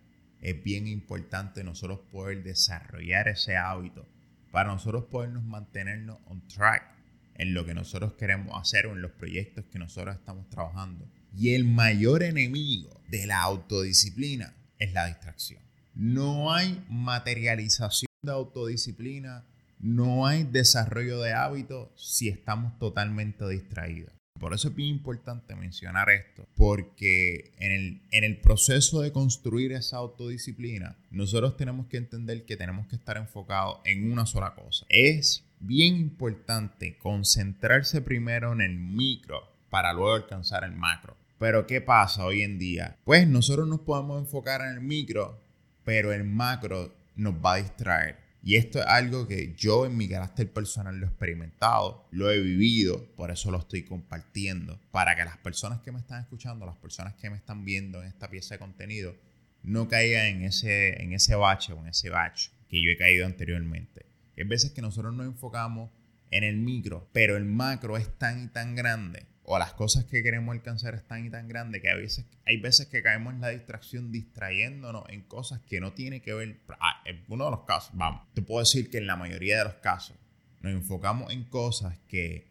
es 0.41 0.63
bien 0.63 0.87
importante 0.87 1.63
nosotros 1.63 1.99
poder 2.11 2.43
desarrollar 2.43 3.27
ese 3.27 3.55
hábito 3.55 4.05
para 4.51 4.69
nosotros 4.69 5.05
podernos 5.05 5.43
mantenernos 5.43 6.17
on 6.27 6.41
track 6.47 6.96
en 7.37 7.53
lo 7.53 7.65
que 7.65 7.73
nosotros 7.73 8.13
queremos 8.13 8.59
hacer 8.59 8.87
o 8.87 8.93
en 8.93 9.01
los 9.01 9.11
proyectos 9.11 9.65
que 9.71 9.79
nosotros 9.79 10.15
estamos 10.15 10.49
trabajando. 10.49 11.07
Y 11.35 11.53
el 11.53 11.65
mayor 11.65 12.23
enemigo 12.23 13.01
de 13.09 13.27
la 13.27 13.41
autodisciplina 13.41 14.55
es 14.79 14.93
la 14.93 15.07
distracción. 15.07 15.61
No 15.93 16.53
hay 16.53 16.83
materialización 16.89 18.11
de 18.21 18.31
autodisciplina, 18.31 19.45
no 19.79 20.25
hay 20.25 20.43
desarrollo 20.43 21.19
de 21.21 21.33
hábitos 21.33 21.89
si 21.95 22.29
estamos 22.29 22.77
totalmente 22.79 23.47
distraídos. 23.47 24.11
Por 24.39 24.53
eso 24.53 24.69
es 24.69 24.75
bien 24.75 24.89
importante 24.89 25.55
mencionar 25.55 26.09
esto, 26.09 26.47
porque 26.55 27.53
en 27.57 27.71
el, 27.71 28.01
en 28.11 28.23
el 28.23 28.39
proceso 28.39 29.01
de 29.01 29.11
construir 29.11 29.71
esa 29.71 29.97
autodisciplina, 29.97 30.95
nosotros 31.09 31.57
tenemos 31.57 31.87
que 31.87 31.97
entender 31.97 32.45
que 32.45 32.57
tenemos 32.57 32.85
que 32.87 32.95
estar 32.95 33.17
enfocados 33.17 33.79
en 33.85 34.11
una 34.11 34.27
sola 34.27 34.53
cosa. 34.53 34.85
Es 34.89 35.46
bien 35.59 35.95
importante 35.95 36.97
concentrarse 36.97 38.01
primero 38.01 38.53
en 38.53 38.61
el 38.61 38.75
micro 38.75 39.41
para 39.69 39.93
luego 39.93 40.13
alcanzar 40.13 40.63
el 40.63 40.73
macro. 40.73 41.17
Pero 41.39 41.67
¿qué 41.67 41.81
pasa 41.81 42.25
hoy 42.25 42.41
en 42.41 42.57
día? 42.57 42.97
Pues 43.03 43.27
nosotros 43.27 43.67
nos 43.67 43.81
podemos 43.81 44.19
enfocar 44.19 44.61
en 44.61 44.69
el 44.69 44.81
micro, 44.81 45.39
pero 45.83 46.11
el 46.11 46.23
macro 46.23 46.95
nos 47.15 47.35
va 47.35 47.53
a 47.53 47.57
distraer. 47.57 48.27
Y 48.43 48.55
esto 48.55 48.79
es 48.79 48.85
algo 48.85 49.27
que 49.27 49.53
yo 49.55 49.85
en 49.85 49.97
mi 49.97 50.07
carácter 50.07 50.51
personal 50.51 50.97
lo 50.97 51.05
he 51.05 51.09
experimentado, 51.09 52.07
lo 52.11 52.31
he 52.31 52.39
vivido, 52.39 53.05
por 53.15 53.29
eso 53.29 53.51
lo 53.51 53.59
estoy 53.59 53.83
compartiendo, 53.83 54.79
para 54.91 55.15
que 55.15 55.25
las 55.25 55.37
personas 55.37 55.81
que 55.81 55.91
me 55.91 55.99
están 55.99 56.21
escuchando, 56.21 56.65
las 56.65 56.77
personas 56.77 57.13
que 57.15 57.29
me 57.29 57.35
están 57.35 57.65
viendo 57.65 58.01
en 58.01 58.07
esta 58.07 58.29
pieza 58.29 58.55
de 58.55 58.59
contenido, 58.59 59.15
no 59.63 59.89
caigan 59.89 60.27
en 60.27 60.43
ese, 60.43 61.01
en 61.01 61.13
ese 61.13 61.35
bache 61.35 61.73
o 61.73 61.81
en 61.81 61.87
ese 61.87 62.09
batch 62.09 62.49
que 62.69 62.81
yo 62.81 62.89
he 62.89 62.97
caído 62.97 63.25
anteriormente. 63.25 64.05
Hay 64.37 64.43
veces 64.43 64.71
que 64.71 64.81
nosotros 64.81 65.13
nos 65.13 65.25
enfocamos 65.25 65.89
en 66.31 66.43
el 66.43 66.57
micro, 66.57 67.09
pero 67.11 67.37
el 67.37 67.45
macro 67.45 67.97
es 67.97 68.09
tan 68.17 68.45
y 68.45 68.47
tan 68.47 68.75
grande, 68.75 69.25
o 69.43 69.57
las 69.57 69.73
cosas 69.73 70.03
que 70.05 70.21
queremos 70.23 70.53
alcanzar 70.53 70.93
es 70.93 71.07
tan 71.07 71.25
y 71.25 71.29
tan 71.29 71.47
grande, 71.47 71.81
que 71.81 71.89
a 71.89 71.95
veces, 71.95 72.25
hay 72.45 72.57
veces 72.59 72.87
que 72.87 73.01
caemos 73.01 73.33
en 73.33 73.41
la 73.41 73.49
distracción 73.49 74.11
distrayéndonos 74.11 75.05
en 75.09 75.21
cosas 75.21 75.61
que 75.61 75.79
no 75.79 75.93
tienen 75.93 76.21
que 76.21 76.33
ver. 76.33 76.59
Ah, 76.81 77.01
en 77.05 77.23
uno 77.29 77.45
de 77.45 77.51
los 77.51 77.61
casos, 77.61 77.91
vamos, 77.93 78.21
te 78.33 78.41
puedo 78.41 78.59
decir 78.59 78.89
que 78.89 78.97
en 78.97 79.07
la 79.07 79.15
mayoría 79.15 79.59
de 79.59 79.63
los 79.63 79.75
casos 79.75 80.17
nos 80.61 80.73
enfocamos 80.73 81.31
en 81.31 81.45
cosas 81.45 81.97
que 82.07 82.47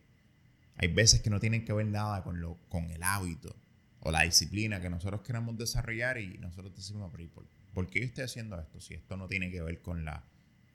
hay 0.78 0.88
veces 0.88 1.20
que 1.20 1.30
no 1.30 1.38
tienen 1.38 1.64
que 1.64 1.72
ver 1.72 1.86
nada 1.86 2.22
con, 2.22 2.40
lo, 2.40 2.58
con 2.68 2.90
el 2.90 3.02
hábito 3.02 3.54
o 4.00 4.10
la 4.10 4.22
disciplina 4.22 4.80
que 4.80 4.90
nosotros 4.90 5.20
queremos 5.22 5.56
desarrollar 5.58 6.18
y 6.18 6.38
nosotros 6.38 6.74
decimos, 6.74 7.10
¿por, 7.10 7.46
¿por 7.74 7.90
qué 7.90 8.00
yo 8.00 8.06
estoy 8.06 8.24
haciendo 8.24 8.58
esto 8.58 8.80
si 8.80 8.94
esto 8.94 9.16
no 9.16 9.26
tiene 9.26 9.50
que 9.50 9.60
ver 9.60 9.80
con 9.80 10.04
la 10.04 10.24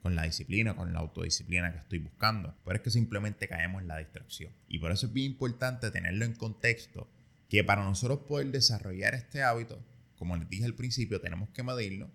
con 0.02 0.16
la 0.16 0.24
disciplina, 0.24 0.74
con 0.74 0.92
la 0.92 0.98
autodisciplina 0.98 1.72
que 1.72 1.78
estoy 1.78 2.00
buscando. 2.00 2.54
Pero 2.64 2.76
es 2.76 2.82
que 2.82 2.90
simplemente 2.90 3.48
caemos 3.48 3.82
en 3.82 3.88
la 3.88 3.98
distracción. 3.98 4.52
Y 4.68 4.80
por 4.80 4.90
eso 4.90 5.06
es 5.06 5.12
bien 5.12 5.32
importante 5.32 5.90
tenerlo 5.90 6.24
en 6.24 6.34
contexto 6.34 7.08
que 7.48 7.62
para 7.62 7.84
nosotros 7.84 8.20
poder 8.26 8.48
desarrollar 8.48 9.14
este 9.14 9.42
hábito, 9.42 9.78
como 10.16 10.36
les 10.36 10.48
dije 10.48 10.64
al 10.64 10.74
principio, 10.74 11.20
tenemos 11.20 11.50
que 11.50 11.62
medirlo, 11.62 12.10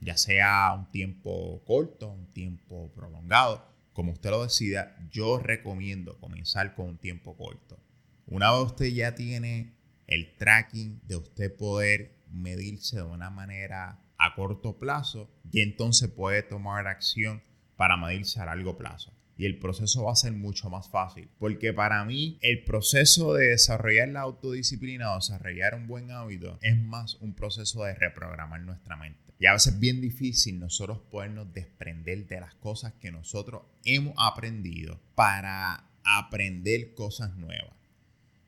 ya 0.00 0.16
sea 0.16 0.72
un 0.74 0.90
tiempo 0.90 1.62
corto, 1.66 2.08
un 2.08 2.26
tiempo 2.32 2.90
prolongado, 2.94 3.68
como 3.92 4.12
usted 4.12 4.30
lo 4.30 4.42
decida, 4.42 4.96
yo 5.10 5.38
recomiendo 5.38 6.18
comenzar 6.18 6.74
con 6.74 6.88
un 6.88 6.98
tiempo 6.98 7.36
corto. 7.36 7.78
Una 8.26 8.50
vez 8.52 8.62
usted 8.62 8.86
ya 8.86 9.14
tiene 9.14 9.74
el 10.06 10.34
tracking 10.36 11.00
de 11.06 11.16
usted 11.16 11.54
poder 11.54 12.14
medirse 12.30 12.96
de 12.96 13.02
una 13.02 13.30
manera 13.30 14.01
a 14.22 14.34
corto 14.34 14.78
plazo 14.78 15.28
y 15.50 15.60
entonces 15.60 16.08
puede 16.08 16.42
tomar 16.42 16.86
acción 16.86 17.42
para 17.76 17.96
medirse 17.96 18.40
a 18.40 18.46
largo 18.46 18.76
plazo. 18.76 19.12
Y 19.36 19.46
el 19.46 19.58
proceso 19.58 20.04
va 20.04 20.12
a 20.12 20.16
ser 20.16 20.32
mucho 20.32 20.70
más 20.70 20.88
fácil. 20.88 21.28
Porque 21.38 21.72
para 21.72 22.04
mí 22.04 22.38
el 22.42 22.62
proceso 22.62 23.34
de 23.34 23.48
desarrollar 23.48 24.08
la 24.10 24.20
autodisciplina 24.20 25.12
o 25.12 25.16
desarrollar 25.16 25.74
un 25.74 25.88
buen 25.88 26.12
hábito 26.12 26.58
es 26.62 26.78
más 26.78 27.16
un 27.16 27.34
proceso 27.34 27.82
de 27.82 27.94
reprogramar 27.94 28.60
nuestra 28.60 28.96
mente. 28.96 29.32
Y 29.40 29.46
a 29.46 29.54
veces 29.54 29.74
es 29.74 29.80
bien 29.80 30.00
difícil 30.00 30.60
nosotros 30.60 30.98
podernos 31.10 31.52
desprender 31.52 32.28
de 32.28 32.38
las 32.38 32.54
cosas 32.54 32.92
que 33.00 33.10
nosotros 33.10 33.62
hemos 33.84 34.14
aprendido 34.16 35.00
para 35.16 35.90
aprender 36.04 36.94
cosas 36.94 37.34
nuevas. 37.36 37.74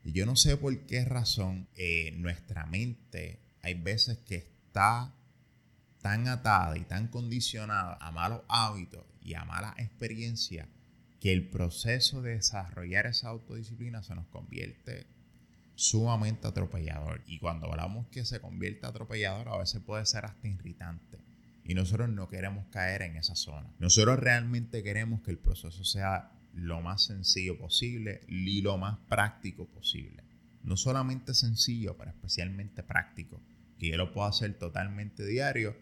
Y 0.04 0.12
yo 0.12 0.26
no 0.26 0.36
sé 0.36 0.56
por 0.56 0.86
qué 0.86 1.04
razón 1.04 1.66
eh, 1.74 2.12
nuestra 2.18 2.66
mente 2.66 3.40
hay 3.62 3.74
veces 3.74 4.18
que 4.18 4.36
está 4.36 5.12
tan 6.04 6.28
atada 6.28 6.76
y 6.76 6.82
tan 6.82 7.08
condicionada 7.08 7.96
a 7.98 8.12
malos 8.12 8.42
hábitos 8.48 9.06
y 9.22 9.32
a 9.32 9.46
malas 9.46 9.72
experiencias 9.78 10.68
que 11.18 11.32
el 11.32 11.48
proceso 11.48 12.20
de 12.20 12.34
desarrollar 12.34 13.06
esa 13.06 13.30
autodisciplina 13.30 14.02
se 14.02 14.14
nos 14.14 14.26
convierte 14.26 15.06
sumamente 15.76 16.46
atropellador. 16.46 17.22
Y 17.26 17.38
cuando 17.38 17.70
hablamos 17.70 18.06
que 18.08 18.26
se 18.26 18.38
convierte 18.38 18.84
atropellador, 18.86 19.48
a 19.48 19.56
veces 19.56 19.80
puede 19.80 20.04
ser 20.04 20.26
hasta 20.26 20.46
irritante. 20.46 21.20
Y 21.64 21.72
nosotros 21.72 22.10
no 22.10 22.28
queremos 22.28 22.66
caer 22.66 23.00
en 23.00 23.16
esa 23.16 23.34
zona. 23.34 23.72
Nosotros 23.78 24.18
realmente 24.18 24.82
queremos 24.82 25.22
que 25.22 25.30
el 25.30 25.38
proceso 25.38 25.84
sea 25.84 26.32
lo 26.52 26.82
más 26.82 27.02
sencillo 27.04 27.56
posible 27.56 28.20
y 28.28 28.60
lo 28.60 28.76
más 28.76 28.98
práctico 29.08 29.64
posible. 29.68 30.22
No 30.64 30.76
solamente 30.76 31.32
sencillo, 31.32 31.96
pero 31.96 32.10
especialmente 32.10 32.82
práctico. 32.82 33.40
Que 33.78 33.88
yo 33.88 33.96
lo 33.96 34.12
puedo 34.12 34.26
hacer 34.26 34.52
totalmente 34.58 35.24
diario 35.24 35.74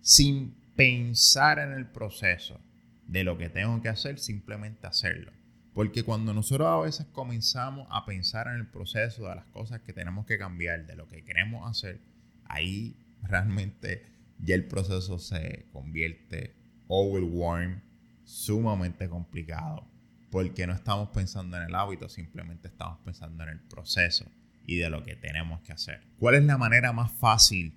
sin 0.00 0.54
pensar 0.76 1.58
en 1.58 1.72
el 1.72 1.86
proceso 1.86 2.60
de 3.06 3.24
lo 3.24 3.36
que 3.36 3.48
tengo 3.48 3.82
que 3.82 3.88
hacer, 3.88 4.18
simplemente 4.18 4.86
hacerlo. 4.86 5.32
Porque 5.74 6.02
cuando 6.02 6.34
nosotros 6.34 6.68
a 6.68 6.80
veces 6.80 7.06
comenzamos 7.12 7.86
a 7.90 8.04
pensar 8.04 8.48
en 8.48 8.54
el 8.54 8.66
proceso 8.66 9.28
de 9.28 9.34
las 9.34 9.46
cosas 9.46 9.80
que 9.80 9.92
tenemos 9.92 10.26
que 10.26 10.38
cambiar, 10.38 10.86
de 10.86 10.96
lo 10.96 11.08
que 11.08 11.24
queremos 11.24 11.68
hacer, 11.68 12.00
ahí 12.44 12.96
realmente 13.22 14.06
ya 14.38 14.54
el 14.54 14.66
proceso 14.66 15.18
se 15.18 15.66
convierte 15.72 16.54
overwhelmed, 16.88 17.82
sumamente 18.24 19.08
complicado. 19.08 19.86
Porque 20.30 20.66
no 20.66 20.72
estamos 20.72 21.10
pensando 21.10 21.56
en 21.56 21.64
el 21.64 21.74
hábito, 21.74 22.08
simplemente 22.08 22.68
estamos 22.68 22.98
pensando 23.04 23.42
en 23.42 23.50
el 23.50 23.60
proceso 23.60 24.26
y 24.64 24.76
de 24.76 24.88
lo 24.88 25.02
que 25.02 25.16
tenemos 25.16 25.60
que 25.62 25.72
hacer. 25.72 26.00
¿Cuál 26.18 26.36
es 26.36 26.44
la 26.44 26.56
manera 26.56 26.92
más 26.92 27.10
fácil 27.12 27.74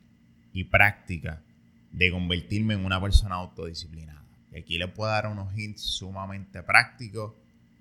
y 0.51 0.65
práctica 0.65 1.41
de 1.93 2.11
convertirme 2.11 2.73
en 2.73 2.85
una 2.85 2.99
persona 2.99 3.35
autodisciplinada. 3.35 4.21
Aquí 4.57 4.77
les 4.77 4.91
puedo 4.91 5.09
dar 5.09 5.27
unos 5.27 5.57
hints 5.57 5.81
sumamente 5.81 6.61
prácticos 6.61 7.33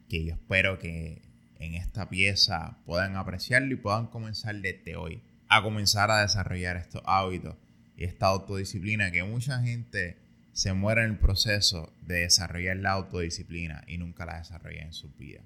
que 0.09 0.25
yo 0.25 0.35
espero 0.35 0.79
que 0.79 1.23
en 1.59 1.75
esta 1.75 2.09
pieza 2.09 2.79
puedan 2.87 3.17
apreciarlo 3.17 3.73
y 3.73 3.77
puedan 3.77 4.07
comenzar 4.07 4.57
desde 4.57 4.97
hoy 4.97 5.23
a 5.49 5.63
comenzar 5.63 6.11
a 6.11 6.23
desarrollar 6.23 6.77
estos 6.77 7.03
hábitos 7.05 7.57
y 7.97 8.05
esta 8.05 8.27
autodisciplina 8.27 9.11
que 9.11 9.23
mucha 9.23 9.61
gente 9.61 10.17
se 10.53 10.73
muere 10.73 11.05
en 11.05 11.11
el 11.11 11.19
proceso 11.19 11.93
de 12.03 12.21
desarrollar 12.21 12.77
la 12.79 12.93
autodisciplina 12.93 13.85
y 13.87 13.99
nunca 13.99 14.27
la 14.27 14.39
desarrolla 14.39 14.83
en 14.83 14.93
su 14.93 15.11
vida. 15.11 15.41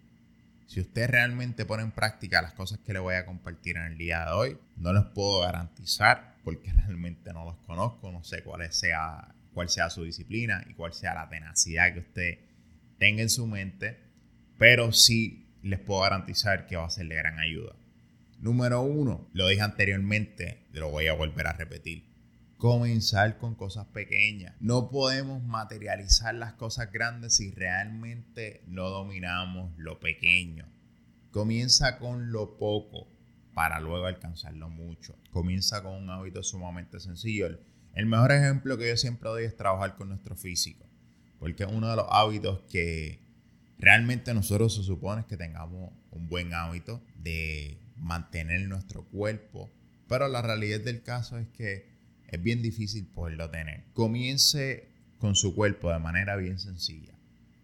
Si 0.66 0.81
usted 0.81 1.09
realmente 1.09 1.64
pone 1.64 1.85
en 1.85 1.92
práctica 1.92 2.42
las 2.42 2.52
cosas 2.52 2.81
que 2.81 2.92
le 2.92 2.98
voy 2.98 3.14
a 3.14 3.24
compartir 3.24 3.76
en 3.76 3.85
el 3.85 3.98
día 3.98 4.24
de 4.24 4.33
hoy, 4.33 4.59
no 4.76 4.92
les 4.92 5.05
puedo 5.05 5.40
garantizar 5.40 6.37
porque 6.42 6.72
realmente 6.76 7.33
no 7.33 7.44
los 7.44 7.57
conozco, 7.66 8.11
no 8.11 8.24
sé 8.24 8.42
cuál 8.42 8.70
sea, 8.72 9.35
cuál 9.55 9.68
sea 9.68 9.90
su 9.90 10.02
disciplina 10.02 10.64
y 10.68 10.74
cuál 10.74 10.92
sea 10.92 11.14
la 11.14 11.29
tenacidad 11.29 11.92
que 11.92 12.00
usted 12.00 12.38
tenga 12.98 13.22
en 13.22 13.31
su 13.31 13.46
mente, 13.46 13.98
pero 14.59 14.92
sí 14.92 15.46
les 15.62 15.79
puedo 15.79 16.00
garantizar 16.00 16.66
que 16.66 16.76
va 16.76 16.87
a 16.87 16.90
ser 16.90 17.07
de 17.07 17.14
gran 17.14 17.38
ayuda. 17.38 17.74
Número 18.40 18.83
uno, 18.83 19.29
lo 19.33 19.48
dije 19.48 19.62
anteriormente, 19.62 20.66
lo 20.72 20.90
voy 20.90 21.07
a 21.07 21.14
volver 21.14 21.46
a 21.46 21.52
repetir. 21.52 22.05
Comenzar 22.59 23.37
con 23.37 23.55
cosas 23.55 23.87
pequeñas. 23.88 24.55
No 24.61 24.88
podemos 24.88 25.42
materializar 25.42 26.35
las 26.35 26.55
cosas 26.55 26.90
grandes 26.90 27.37
si 27.37 27.51
realmente 27.51 28.62
no 28.66 28.88
dominamos 28.88 29.73
lo 29.77 30.01
pequeño. 30.01 30.66
Comienza 31.33 31.99
con 31.99 32.33
lo 32.33 32.57
poco 32.57 33.09
para 33.53 33.79
luego 33.81 34.07
alcanzarlo 34.07 34.71
mucho. 34.71 35.16
Comienza 35.33 35.83
con 35.83 35.95
un 35.95 36.09
hábito 36.09 36.42
sumamente 36.42 36.99
sencillo. 36.99 37.59
El, 37.95 38.07
mejor 38.07 38.33
ejemplo 38.33 38.79
que 38.79 38.88
yo 38.88 38.97
siempre 38.97 39.29
doy 39.29 39.45
es 39.45 39.57
trabajar 39.57 39.97
con 39.97 40.09
nuestro 40.09 40.35
físico, 40.35 40.87
porque 41.38 41.64
es 41.64 41.71
uno 41.71 41.90
de 41.90 41.97
los 41.97 42.07
hábitos 42.11 42.61
que 42.71 43.19
realmente 43.79 44.33
nosotros 44.33 44.75
se 44.75 44.83
supone 44.83 45.27
que 45.27 45.37
tengamos 45.37 45.90
un 46.11 46.29
buen 46.29 46.55
hábito 46.55 47.03
de 47.19 47.79
mantener 47.97 48.69
nuestro 48.69 49.05
cuerpo, 49.05 49.71
pero 50.09 50.29
la 50.29 50.40
realidad 50.40 50.81
del 50.81 51.03
caso 51.03 51.38
es 51.38 51.49
que 51.49 51.95
es 52.37 52.42
bien 52.42 52.62
difícil 52.62 53.07
poderlo 53.07 53.51
tener. 53.51 53.85
Comience 53.92 54.88
con 55.18 55.35
su 55.35 55.55
cuerpo 55.55 55.90
de 55.90 55.99
manera 55.99 56.37
bien 56.37 56.59
sencilla. 56.59 57.14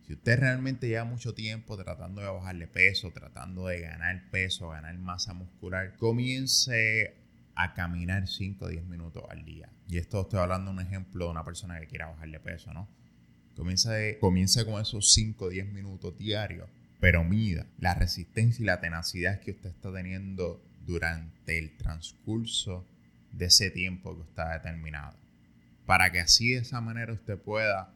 Si 0.06 0.14
usted 0.14 0.40
realmente 0.40 0.88
lleva 0.88 1.04
mucho 1.04 1.34
tiempo 1.34 1.76
tratando 1.76 2.20
de 2.20 2.28
bajarle 2.28 2.66
peso, 2.66 3.12
tratando 3.12 3.66
de 3.66 3.80
ganar 3.80 4.30
peso, 4.30 4.70
ganar 4.70 4.96
masa 4.98 5.32
muscular, 5.32 5.96
comience 5.96 7.14
a 7.54 7.74
caminar 7.74 8.26
5 8.26 8.64
o 8.64 8.68
10 8.68 8.84
minutos 8.86 9.22
al 9.28 9.44
día. 9.44 9.68
Y 9.88 9.98
esto 9.98 10.22
estoy 10.22 10.40
hablando 10.40 10.72
de 10.72 10.78
un 10.78 10.86
ejemplo 10.86 11.26
de 11.26 11.30
una 11.30 11.44
persona 11.44 11.78
que 11.78 11.86
quiera 11.86 12.08
bajarle 12.08 12.40
peso, 12.40 12.72
¿no? 12.72 12.88
Comience, 13.54 14.18
comience 14.18 14.64
con 14.64 14.80
esos 14.80 15.12
5 15.12 15.44
o 15.44 15.48
10 15.50 15.72
minutos 15.72 16.16
diarios, 16.16 16.68
pero 16.98 17.22
mida 17.22 17.66
la 17.78 17.94
resistencia 17.94 18.62
y 18.62 18.66
la 18.66 18.80
tenacidad 18.80 19.40
que 19.40 19.50
usted 19.50 19.68
está 19.68 19.92
teniendo 19.92 20.64
durante 20.86 21.58
el 21.58 21.76
transcurso 21.76 22.86
de 23.32 23.46
ese 23.46 23.70
tiempo 23.70 24.16
que 24.16 24.22
está 24.22 24.52
determinado. 24.52 25.16
Para 25.86 26.12
que 26.12 26.20
así 26.20 26.50
de 26.50 26.60
esa 26.60 26.80
manera 26.80 27.12
usted 27.12 27.38
pueda 27.38 27.92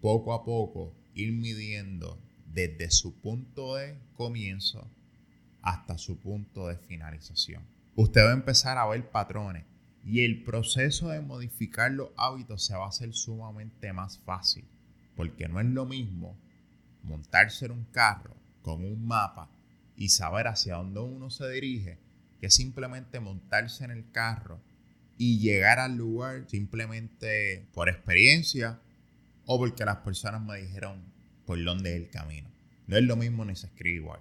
poco 0.00 0.34
a 0.34 0.44
poco 0.44 0.92
ir 1.14 1.32
midiendo 1.32 2.18
desde 2.52 2.90
su 2.90 3.14
punto 3.20 3.76
de 3.76 3.96
comienzo 4.16 4.88
hasta 5.62 5.98
su 5.98 6.18
punto 6.18 6.68
de 6.68 6.76
finalización. 6.76 7.62
Usted 7.96 8.24
va 8.24 8.30
a 8.30 8.34
empezar 8.34 8.78
a 8.78 8.86
ver 8.86 9.10
patrones 9.10 9.64
y 10.04 10.24
el 10.24 10.44
proceso 10.44 11.08
de 11.08 11.20
modificar 11.20 11.90
los 11.90 12.10
hábitos 12.16 12.64
se 12.64 12.76
va 12.76 12.84
a 12.84 12.88
hacer 12.88 13.14
sumamente 13.14 13.92
más 13.92 14.18
fácil, 14.18 14.64
porque 15.16 15.48
no 15.48 15.60
es 15.60 15.66
lo 15.66 15.86
mismo 15.86 16.36
montarse 17.02 17.66
en 17.66 17.72
un 17.72 17.84
carro 17.84 18.36
con 18.62 18.84
un 18.84 19.06
mapa 19.06 19.48
y 19.96 20.10
saber 20.10 20.48
hacia 20.48 20.76
dónde 20.76 21.00
uno 21.00 21.30
se 21.30 21.48
dirige 21.50 21.98
que 22.40 22.50
simplemente 22.50 23.20
montarse 23.20 23.84
en 23.84 23.90
el 23.90 24.10
carro 24.10 24.60
y 25.18 25.38
llegar 25.38 25.78
al 25.78 25.96
lugar 25.96 26.44
simplemente 26.48 27.66
por 27.72 27.88
experiencia 27.88 28.80
o 29.46 29.58
porque 29.58 29.84
las 29.84 29.98
personas 29.98 30.42
me 30.42 30.58
dijeron 30.58 31.02
por 31.46 31.62
dónde 31.62 31.96
es 31.96 32.02
el 32.02 32.10
camino. 32.10 32.48
No 32.86 32.96
es 32.96 33.04
lo 33.04 33.16
mismo 33.16 33.44
ni 33.44 33.56
se 33.56 33.66
escribe 33.66 33.96
igual. 33.96 34.20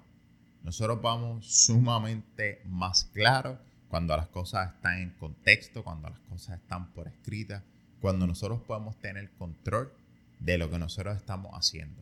Nosotros 0.63 1.01
vamos 1.01 1.45
sumamente 1.45 2.61
más 2.65 3.05
claros 3.13 3.59
cuando 3.89 4.15
las 4.15 4.27
cosas 4.27 4.73
están 4.73 4.99
en 4.99 5.09
contexto, 5.11 5.83
cuando 5.83 6.09
las 6.09 6.19
cosas 6.21 6.59
están 6.59 6.91
por 6.93 7.07
escrita, 7.07 7.63
cuando 8.01 8.25
nosotros 8.25 8.61
podemos 8.61 8.97
tener 8.99 9.29
control 9.31 9.91
de 10.39 10.57
lo 10.57 10.69
que 10.69 10.79
nosotros 10.79 11.17
estamos 11.17 11.51
haciendo. 11.53 12.01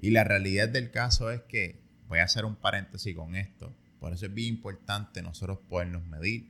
Y 0.00 0.10
la 0.10 0.24
realidad 0.24 0.68
del 0.68 0.90
caso 0.90 1.30
es 1.30 1.40
que, 1.42 1.80
voy 2.08 2.18
a 2.18 2.24
hacer 2.24 2.44
un 2.44 2.56
paréntesis 2.56 3.14
con 3.14 3.36
esto, 3.36 3.72
por 4.00 4.12
eso 4.12 4.26
es 4.26 4.34
bien 4.34 4.54
importante 4.54 5.22
nosotros 5.22 5.58
podernos 5.68 6.04
medir, 6.06 6.46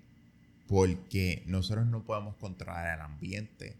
porque 0.70 1.42
nosotros 1.46 1.88
no 1.88 2.04
podemos 2.04 2.36
controlar 2.36 2.94
el 2.94 3.00
ambiente, 3.00 3.76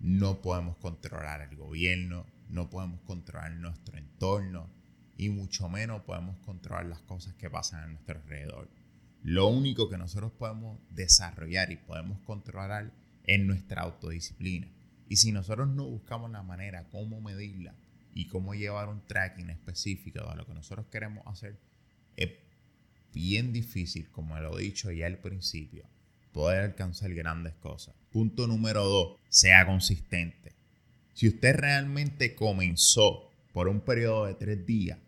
no 0.00 0.40
podemos 0.40 0.78
controlar 0.78 1.42
el 1.42 1.54
gobierno, 1.58 2.24
no 2.48 2.70
podemos 2.70 3.02
controlar 3.02 3.52
nuestro 3.52 3.98
entorno 3.98 4.70
y 5.18 5.28
mucho 5.28 5.68
menos 5.68 6.04
podemos 6.04 6.38
controlar 6.38 6.86
las 6.86 7.00
cosas 7.02 7.34
que 7.34 7.50
pasan 7.50 7.84
a 7.84 7.86
nuestro 7.88 8.18
alrededor. 8.18 8.70
Lo 9.22 9.48
único 9.48 9.90
que 9.90 9.98
nosotros 9.98 10.32
podemos 10.32 10.78
desarrollar 10.88 11.70
y 11.70 11.76
podemos 11.76 12.18
controlar 12.20 12.94
es 13.24 13.38
nuestra 13.38 13.82
autodisciplina. 13.82 14.68
Y 15.10 15.16
si 15.16 15.32
nosotros 15.32 15.68
no 15.68 15.84
buscamos 15.84 16.30
la 16.30 16.42
manera 16.42 16.88
cómo 16.88 17.20
medirla 17.20 17.74
y 18.14 18.28
cómo 18.28 18.54
llevar 18.54 18.88
un 18.88 19.06
tracking 19.06 19.50
específico 19.50 20.26
de 20.30 20.36
lo 20.36 20.46
que 20.46 20.54
nosotros 20.54 20.86
queremos 20.86 21.26
hacer, 21.26 21.58
es 22.16 22.30
bien 23.12 23.52
difícil, 23.52 24.08
como 24.10 24.40
lo 24.40 24.58
he 24.58 24.62
dicho 24.62 24.90
ya 24.90 25.04
al 25.04 25.18
principio, 25.18 25.84
poder 26.32 26.64
alcanzar 26.64 27.12
grandes 27.14 27.54
cosas. 27.54 27.94
Punto 28.10 28.46
número 28.46 28.84
dos, 28.84 29.18
sea 29.28 29.66
consistente. 29.66 30.52
Si 31.14 31.28
usted 31.28 31.56
realmente 31.56 32.34
comenzó 32.34 33.30
por 33.52 33.68
un 33.68 33.80
periodo 33.80 34.26
de 34.26 34.34
tres 34.34 34.66
días 34.66 34.98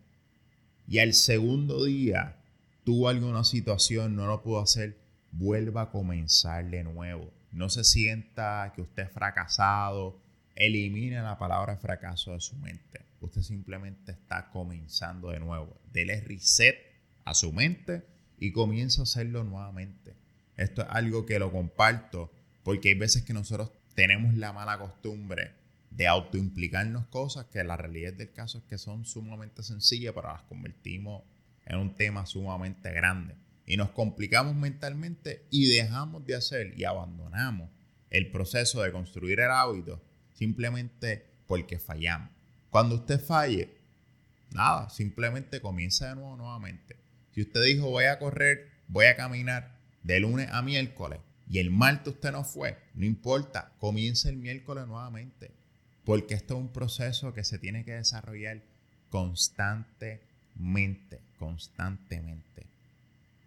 y 0.86 0.98
al 0.98 1.14
segundo 1.14 1.84
día 1.84 2.36
tuvo 2.84 3.08
alguna 3.08 3.44
situación, 3.44 4.14
no 4.16 4.26
lo 4.26 4.42
pudo 4.42 4.60
hacer, 4.60 4.98
vuelva 5.32 5.82
a 5.82 5.90
comenzar 5.90 6.70
de 6.70 6.84
nuevo. 6.84 7.32
No 7.52 7.70
se 7.70 7.84
sienta 7.84 8.72
que 8.74 8.82
usted 8.82 9.04
es 9.04 9.12
fracasado. 9.12 10.20
Elimine 10.54 11.22
la 11.22 11.38
palabra 11.38 11.76
fracaso 11.76 12.32
de 12.32 12.40
su 12.40 12.56
mente. 12.56 13.00
Usted 13.20 13.42
simplemente 13.42 14.12
está 14.12 14.50
comenzando 14.50 15.30
de 15.30 15.40
nuevo. 15.40 15.80
Dele 15.92 16.20
reset 16.20 16.76
a 17.24 17.34
su 17.34 17.52
mente 17.52 18.04
y 18.38 18.52
comienza 18.52 19.02
a 19.02 19.04
hacerlo 19.04 19.44
nuevamente. 19.44 20.14
Esto 20.56 20.82
es 20.82 20.88
algo 20.90 21.26
que 21.26 21.38
lo 21.38 21.50
comparto 21.50 22.32
porque 22.62 22.90
hay 22.90 22.94
veces 22.94 23.22
que 23.22 23.32
nosotros 23.32 23.70
tenemos 23.94 24.34
la 24.34 24.52
mala 24.52 24.78
costumbre 24.78 25.52
de 25.90 26.06
autoimplicarnos 26.08 27.06
cosas 27.06 27.46
que 27.46 27.62
la 27.62 27.76
realidad 27.76 28.14
del 28.14 28.32
caso 28.32 28.58
es 28.58 28.64
que 28.64 28.78
son 28.78 29.04
sumamente 29.04 29.62
sencillas, 29.62 30.12
pero 30.14 30.28
las 30.28 30.42
convertimos 30.42 31.22
en 31.66 31.78
un 31.78 31.94
tema 31.94 32.26
sumamente 32.26 32.92
grande. 32.92 33.34
Y 33.66 33.76
nos 33.76 33.90
complicamos 33.90 34.54
mentalmente 34.56 35.46
y 35.50 35.66
dejamos 35.68 36.26
de 36.26 36.34
hacer 36.34 36.74
y 36.76 36.84
abandonamos 36.84 37.70
el 38.10 38.30
proceso 38.30 38.82
de 38.82 38.92
construir 38.92 39.40
el 39.40 39.50
hábito 39.50 40.02
simplemente 40.34 41.24
porque 41.46 41.78
fallamos. 41.78 42.30
Cuando 42.70 42.96
usted 42.96 43.20
falle, 43.20 43.70
nada, 44.52 44.90
simplemente 44.90 45.60
comienza 45.60 46.08
de 46.08 46.16
nuevo 46.16 46.36
nuevamente. 46.36 46.96
Si 47.32 47.40
usted 47.40 47.62
dijo 47.64 47.88
voy 47.88 48.04
a 48.04 48.18
correr, 48.18 48.68
voy 48.88 49.06
a 49.06 49.16
caminar 49.16 49.73
de 50.04 50.20
lunes 50.20 50.48
a 50.52 50.62
miércoles 50.62 51.18
y 51.50 51.58
el 51.58 51.70
martes 51.70 52.14
usted 52.14 52.32
no 52.32 52.44
fue, 52.44 52.78
no 52.94 53.04
importa, 53.04 53.72
comienza 53.78 54.28
el 54.28 54.36
miércoles 54.36 54.86
nuevamente. 54.86 55.50
Porque 56.04 56.34
esto 56.34 56.54
es 56.54 56.60
un 56.60 56.68
proceso 56.68 57.34
que 57.34 57.44
se 57.44 57.58
tiene 57.58 57.84
que 57.84 57.94
desarrollar 57.94 58.60
constantemente, 59.10 61.20
constantemente. 61.38 62.66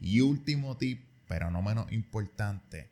Y 0.01 0.21
último 0.21 0.77
tip, 0.77 1.01
pero 1.27 1.51
no 1.51 1.61
menos 1.61 1.91
importante, 1.91 2.87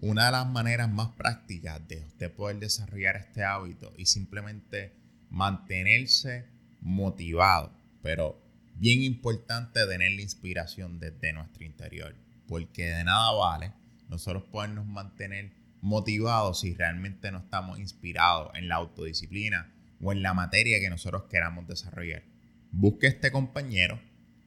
una 0.00 0.26
de 0.26 0.32
las 0.32 0.46
maneras 0.46 0.90
más 0.90 1.10
prácticas 1.10 1.86
de 1.86 1.98
usted 1.98 2.32
poder 2.32 2.58
desarrollar 2.58 3.16
este 3.16 3.44
hábito 3.44 3.92
y 3.98 4.06
simplemente 4.06 4.92
mantenerse 5.28 6.46
motivado, 6.80 7.70
pero 8.02 8.40
bien 8.76 9.02
importante 9.02 9.86
tener 9.86 10.12
la 10.12 10.22
inspiración 10.22 10.98
desde 10.98 11.34
nuestro 11.34 11.64
interior, 11.64 12.14
porque 12.50 12.86
de 12.86 13.04
nada 13.04 13.30
vale 13.30 13.72
nosotros 14.08 14.42
podernos 14.42 14.84
mantener 14.84 15.52
motivados 15.80 16.60
si 16.60 16.74
realmente 16.74 17.30
no 17.30 17.38
estamos 17.38 17.78
inspirados 17.78 18.50
en 18.56 18.68
la 18.68 18.74
autodisciplina 18.74 19.72
o 20.02 20.10
en 20.10 20.22
la 20.22 20.34
materia 20.34 20.80
que 20.80 20.90
nosotros 20.90 21.26
queramos 21.30 21.68
desarrollar. 21.68 22.24
Busque 22.72 23.06
este 23.06 23.30
compañero 23.30 24.00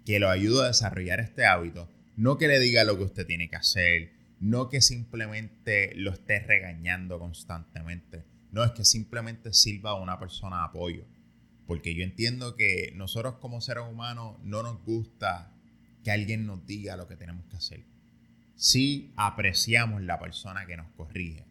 que 0.05 0.19
lo 0.19 0.29
ayude 0.29 0.65
a 0.65 0.67
desarrollar 0.67 1.21
este 1.21 1.45
hábito, 1.45 1.89
no 2.17 2.37
que 2.37 2.49
le 2.49 2.59
diga 2.59 2.83
lo 2.83 2.97
que 2.97 3.05
usted 3.05 3.25
tiene 3.25 3.49
que 3.49 3.55
hacer, 3.55 4.11
no 4.41 4.67
que 4.67 4.81
simplemente 4.81 5.93
lo 5.95 6.11
esté 6.11 6.41
regañando 6.41 7.19
constantemente, 7.19 8.25
no 8.51 8.65
es 8.65 8.71
que 8.71 8.83
simplemente 8.83 9.53
sirva 9.53 9.91
a 9.91 10.01
una 10.01 10.19
persona 10.19 10.57
de 10.57 10.63
apoyo. 10.65 11.05
Porque 11.67 11.95
yo 11.95 12.03
entiendo 12.03 12.57
que 12.57 12.91
nosotros 12.95 13.35
como 13.35 13.61
seres 13.61 13.85
humanos 13.89 14.35
no 14.43 14.61
nos 14.61 14.83
gusta 14.83 15.53
que 16.03 16.11
alguien 16.11 16.45
nos 16.45 16.67
diga 16.67 16.97
lo 16.97 17.07
que 17.07 17.15
tenemos 17.15 17.45
que 17.45 17.55
hacer 17.55 17.92
si 18.55 19.11
apreciamos 19.15 20.01
la 20.01 20.19
persona 20.19 20.65
que 20.65 20.77
nos 20.77 20.87
corrige 20.91 21.45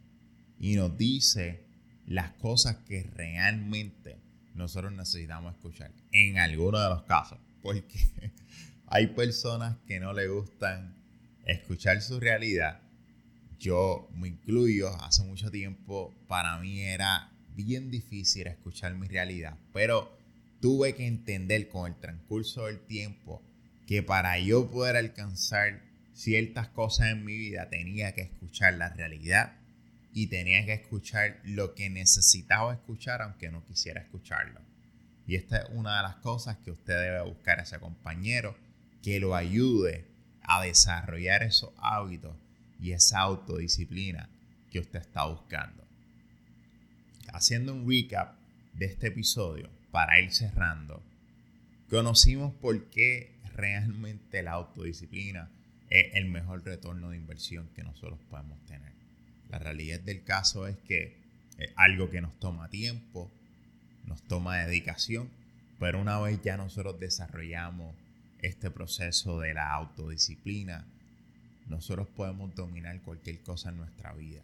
y 0.59 0.75
nos 0.75 0.97
dice 0.97 1.63
las 2.07 2.31
cosas 2.33 2.77
que 2.87 3.03
realmente 3.15 4.17
nosotros 4.55 4.91
necesitamos 4.93 5.55
escuchar 5.55 5.91
en 6.11 6.37
algunos 6.37 6.81
de 6.81 6.89
los 6.89 7.03
casos, 7.03 7.39
porque 7.61 8.31
hay 8.87 9.07
personas 9.07 9.77
que 9.87 9.99
no 9.99 10.13
le 10.13 10.27
gustan 10.27 10.95
escuchar 11.45 12.01
su 12.01 12.19
realidad. 12.19 12.81
Yo 13.59 14.09
me 14.15 14.27
incluyo, 14.27 14.89
hace 15.03 15.23
mucho 15.23 15.49
tiempo 15.49 16.13
para 16.27 16.57
mí 16.59 16.81
era 16.81 17.31
bien 17.55 17.91
difícil 17.91 18.47
escuchar 18.47 18.93
mi 18.95 19.07
realidad, 19.07 19.57
pero 19.71 20.15
tuve 20.59 20.95
que 20.95 21.07
entender 21.07 21.69
con 21.69 21.91
el 21.91 21.99
transcurso 21.99 22.65
del 22.65 22.79
tiempo 22.79 23.41
que 23.85 24.03
para 24.03 24.39
yo 24.39 24.69
poder 24.69 24.95
alcanzar 24.95 25.81
ciertas 26.13 26.67
cosas 26.69 27.11
en 27.11 27.25
mi 27.25 27.37
vida 27.37 27.69
tenía 27.69 28.13
que 28.13 28.21
escuchar 28.21 28.75
la 28.75 28.89
realidad 28.89 29.53
y 30.13 30.27
tenía 30.27 30.65
que 30.65 30.73
escuchar 30.73 31.39
lo 31.43 31.73
que 31.73 31.89
necesitaba 31.89 32.73
escuchar 32.73 33.21
aunque 33.21 33.49
no 33.49 33.65
quisiera 33.65 34.01
escucharlo. 34.01 34.61
Y 35.25 35.35
esta 35.35 35.57
es 35.57 35.69
una 35.71 35.97
de 35.97 36.03
las 36.03 36.15
cosas 36.17 36.57
que 36.57 36.71
usted 36.71 36.99
debe 36.99 37.23
buscar 37.23 37.59
a 37.59 37.63
ese 37.63 37.79
compañero 37.79 38.55
que 39.01 39.19
lo 39.19 39.35
ayude 39.35 40.05
a 40.43 40.61
desarrollar 40.61 41.43
esos 41.43 41.71
hábitos 41.77 42.35
y 42.79 42.91
esa 42.91 43.19
autodisciplina 43.19 44.29
que 44.69 44.79
usted 44.79 44.99
está 44.99 45.25
buscando. 45.25 45.83
Haciendo 47.31 47.73
un 47.73 47.89
recap 47.89 48.35
de 48.73 48.85
este 48.85 49.07
episodio 49.07 49.69
para 49.91 50.19
ir 50.19 50.31
cerrando, 50.31 51.01
conocimos 51.89 52.53
por 52.55 52.89
qué 52.89 53.31
realmente 53.55 54.43
la 54.43 54.51
autodisciplina 54.51 55.49
es 55.89 56.15
el 56.15 56.25
mejor 56.25 56.63
retorno 56.65 57.09
de 57.11 57.17
inversión 57.17 57.69
que 57.75 57.83
nosotros 57.83 58.19
podemos 58.29 58.59
tener. 58.65 58.91
La 59.49 59.59
realidad 59.59 59.99
del 59.99 60.23
caso 60.23 60.67
es 60.67 60.77
que 60.87 61.15
es 61.57 61.71
algo 61.75 62.09
que 62.09 62.21
nos 62.21 62.37
toma 62.39 62.69
tiempo, 62.69 63.29
nos 64.05 64.21
toma 64.23 64.57
dedicación, 64.57 65.29
pero 65.79 66.01
una 66.01 66.19
vez 66.19 66.41
ya 66.41 66.57
nosotros 66.57 66.99
desarrollamos 66.99 67.95
este 68.41 68.71
proceso 68.71 69.39
de 69.39 69.53
la 69.53 69.71
autodisciplina, 69.71 70.85
nosotros 71.67 72.07
podemos 72.07 72.53
dominar 72.55 72.99
cualquier 73.01 73.39
cosa 73.39 73.69
en 73.69 73.77
nuestra 73.77 74.13
vida. 74.13 74.41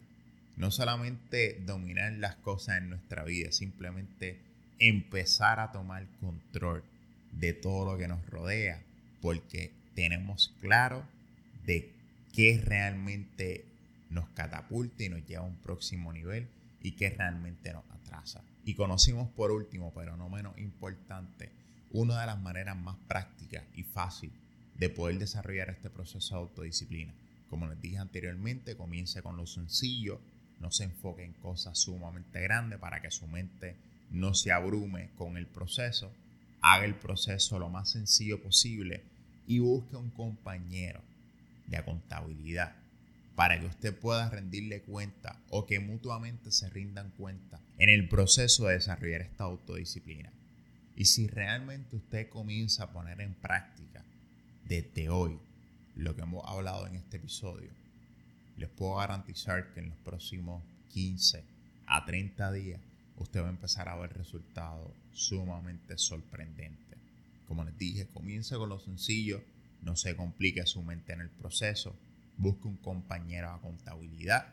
No 0.56 0.72
solamente 0.72 1.62
dominar 1.66 2.14
las 2.14 2.36
cosas 2.36 2.78
en 2.78 2.90
nuestra 2.90 3.24
vida, 3.24 3.52
simplemente 3.52 4.40
empezar 4.80 5.60
a 5.60 5.72
tomar 5.72 6.06
control 6.22 6.84
de 7.32 7.54
todo 7.54 7.92
lo 7.92 7.98
que 7.98 8.08
nos 8.08 8.26
rodea, 8.28 8.82
porque 9.22 9.72
tenemos 9.96 10.54
claro 10.62 11.04
de 11.70 11.94
qué 12.34 12.60
realmente 12.66 13.64
nos 14.10 14.28
catapulta 14.30 15.04
y 15.04 15.10
nos 15.10 15.24
lleva 15.28 15.44
a 15.44 15.48
un 15.48 15.58
próximo 15.58 16.12
nivel 16.12 16.48
y 16.82 16.94
qué 16.94 17.12
realmente 17.12 17.72
nos 17.72 17.84
atrasa. 17.92 18.42
Y 18.66 18.74
conocimos 18.74 19.30
por 19.30 19.52
último, 19.52 19.94
pero 19.94 20.18
no 20.18 20.30
menos 20.30 20.58
importante, 20.58 21.52
una 21.92 22.22
de 22.22 22.26
las 22.26 22.42
maneras 22.42 22.76
más 22.76 22.96
prácticas 23.08 23.64
y 23.76 23.84
fácil 23.84 24.32
de 24.80 24.90
poder 24.90 25.20
desarrollar 25.20 25.70
este 25.70 25.92
proceso 25.92 26.34
de 26.34 26.42
autodisciplina. 26.42 27.14
Como 27.52 27.68
les 27.68 27.80
dije 27.80 28.00
anteriormente, 28.00 28.76
comience 28.76 29.22
con 29.22 29.38
lo 29.38 29.46
sencillo, 29.46 30.20
no 30.60 30.72
se 30.72 30.86
enfoque 30.86 31.24
en 31.24 31.34
cosas 31.34 31.78
sumamente 31.78 32.42
grandes 32.42 32.80
para 32.80 33.00
que 33.00 33.12
su 33.12 33.28
mente 33.28 33.76
no 34.10 34.34
se 34.34 34.52
abrume 34.52 35.12
con 35.20 35.38
el 35.38 35.46
proceso. 35.46 36.12
Haga 36.62 36.86
el 36.86 36.96
proceso 36.96 37.60
lo 37.60 37.70
más 37.70 37.92
sencillo 37.92 38.42
posible 38.42 39.04
y 39.48 39.60
busque 39.60 39.98
un 39.98 40.10
compañero 40.10 41.04
de 41.70 41.84
contabilidad 41.84 42.76
para 43.36 43.60
que 43.60 43.68
usted 43.68 43.98
pueda 43.98 44.30
rendirle 44.30 44.82
cuenta 44.82 45.40
o 45.50 45.66
que 45.66 45.80
mutuamente 45.80 46.52
se 46.52 46.70
rindan 46.70 47.12
cuenta 47.12 47.60
en 47.78 47.90
el 47.90 48.10
proceso 48.10 48.66
de 48.66 48.74
desarrollar 48.74 49.22
esta 49.22 49.46
autodisciplina. 49.46 50.30
Y 50.98 51.06
si 51.06 51.28
realmente 51.28 51.96
usted 51.96 52.28
comienza 52.28 52.84
a 52.84 52.92
poner 52.92 53.22
en 53.22 53.34
práctica 53.34 54.04
desde 54.66 55.10
hoy 55.10 55.40
lo 55.96 56.16
que 56.16 56.24
hemos 56.24 56.46
hablado 56.46 56.86
en 56.88 56.96
este 56.96 57.16
episodio, 57.16 57.70
les 58.58 58.70
puedo 58.70 58.96
garantizar 58.96 59.74
que 59.74 59.80
en 59.80 59.90
los 59.90 59.98
próximos 60.00 60.62
15 60.90 61.42
a 61.88 62.06
30 62.06 62.52
días 62.52 62.82
usted 63.16 63.42
va 63.42 63.48
a 63.48 63.52
empezar 63.52 63.88
a 63.88 63.96
ver 63.96 64.18
resultados 64.18 64.92
sumamente 65.14 65.98
sorprendentes. 65.98 66.98
Como 67.48 67.64
les 67.64 67.78
dije, 67.78 68.06
comience 68.08 68.56
con 68.56 68.70
lo 68.70 68.80
sencillo, 68.80 69.42
no 69.82 69.96
se 69.96 70.16
complique 70.16 70.66
su 70.66 70.84
mente 70.84 71.14
en 71.14 71.22
el 71.22 71.30
proceso. 71.30 71.96
Busque 72.38 72.68
un 72.68 72.78
compañero 72.78 73.50
a 73.50 73.62
contabilidad 73.62 74.48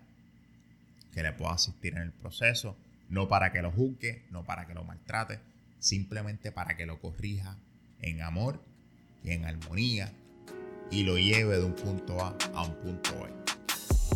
que 1.13 1.23
le 1.23 1.33
pueda 1.33 1.53
asistir 1.53 1.95
en 1.95 2.03
el 2.03 2.13
proceso, 2.13 2.77
no 3.09 3.29
para 3.29 3.53
que 3.53 3.63
lo 3.63 3.71
juzgue, 3.71 4.25
no 4.31 4.45
para 4.45 4.67
que 4.67 4.75
lo 4.75 4.85
maltrate, 4.85 5.41
simplemente 5.79 6.53
para 6.53 6.77
que 6.77 6.87
lo 6.87 7.01
corrija 7.01 7.57
en 8.01 8.23
amor 8.23 8.61
y 9.23 9.31
en 9.31 9.45
armonía 9.45 10.13
y 10.91 11.03
lo 11.05 11.19
lleve 11.19 11.59
de 11.59 11.65
un 11.65 11.75
punto 11.75 12.21
A 12.23 12.37
a 12.55 12.65
un 12.65 12.75
punto 12.77 13.11
B. 13.23 13.33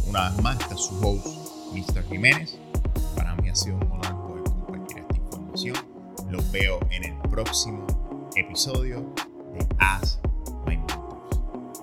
Una 0.07 0.31
vez 0.31 0.43
más, 0.43 0.61
este 0.61 0.75
es 0.75 0.81
su 0.81 1.01
host, 1.01 1.27
Mr. 1.75 2.05
Jiménez. 2.09 2.59
Para 3.17 3.35
mí 3.37 3.49
ha 3.49 3.55
sido 3.55 3.77
un 3.77 3.91
honor 3.91 4.27
poder 4.27 4.45
compartir 4.45 4.99
esta 4.99 5.17
información. 5.17 5.77
Los 6.31 6.51
veo 6.53 6.81
en 6.91 7.05
el 7.05 7.19
próximo 7.29 7.87
episodio 8.37 9.15
de 9.53 9.67
As. 9.79 10.21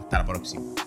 Hasta 0.07 0.19
la 0.19 0.25
próxima. 0.25 0.86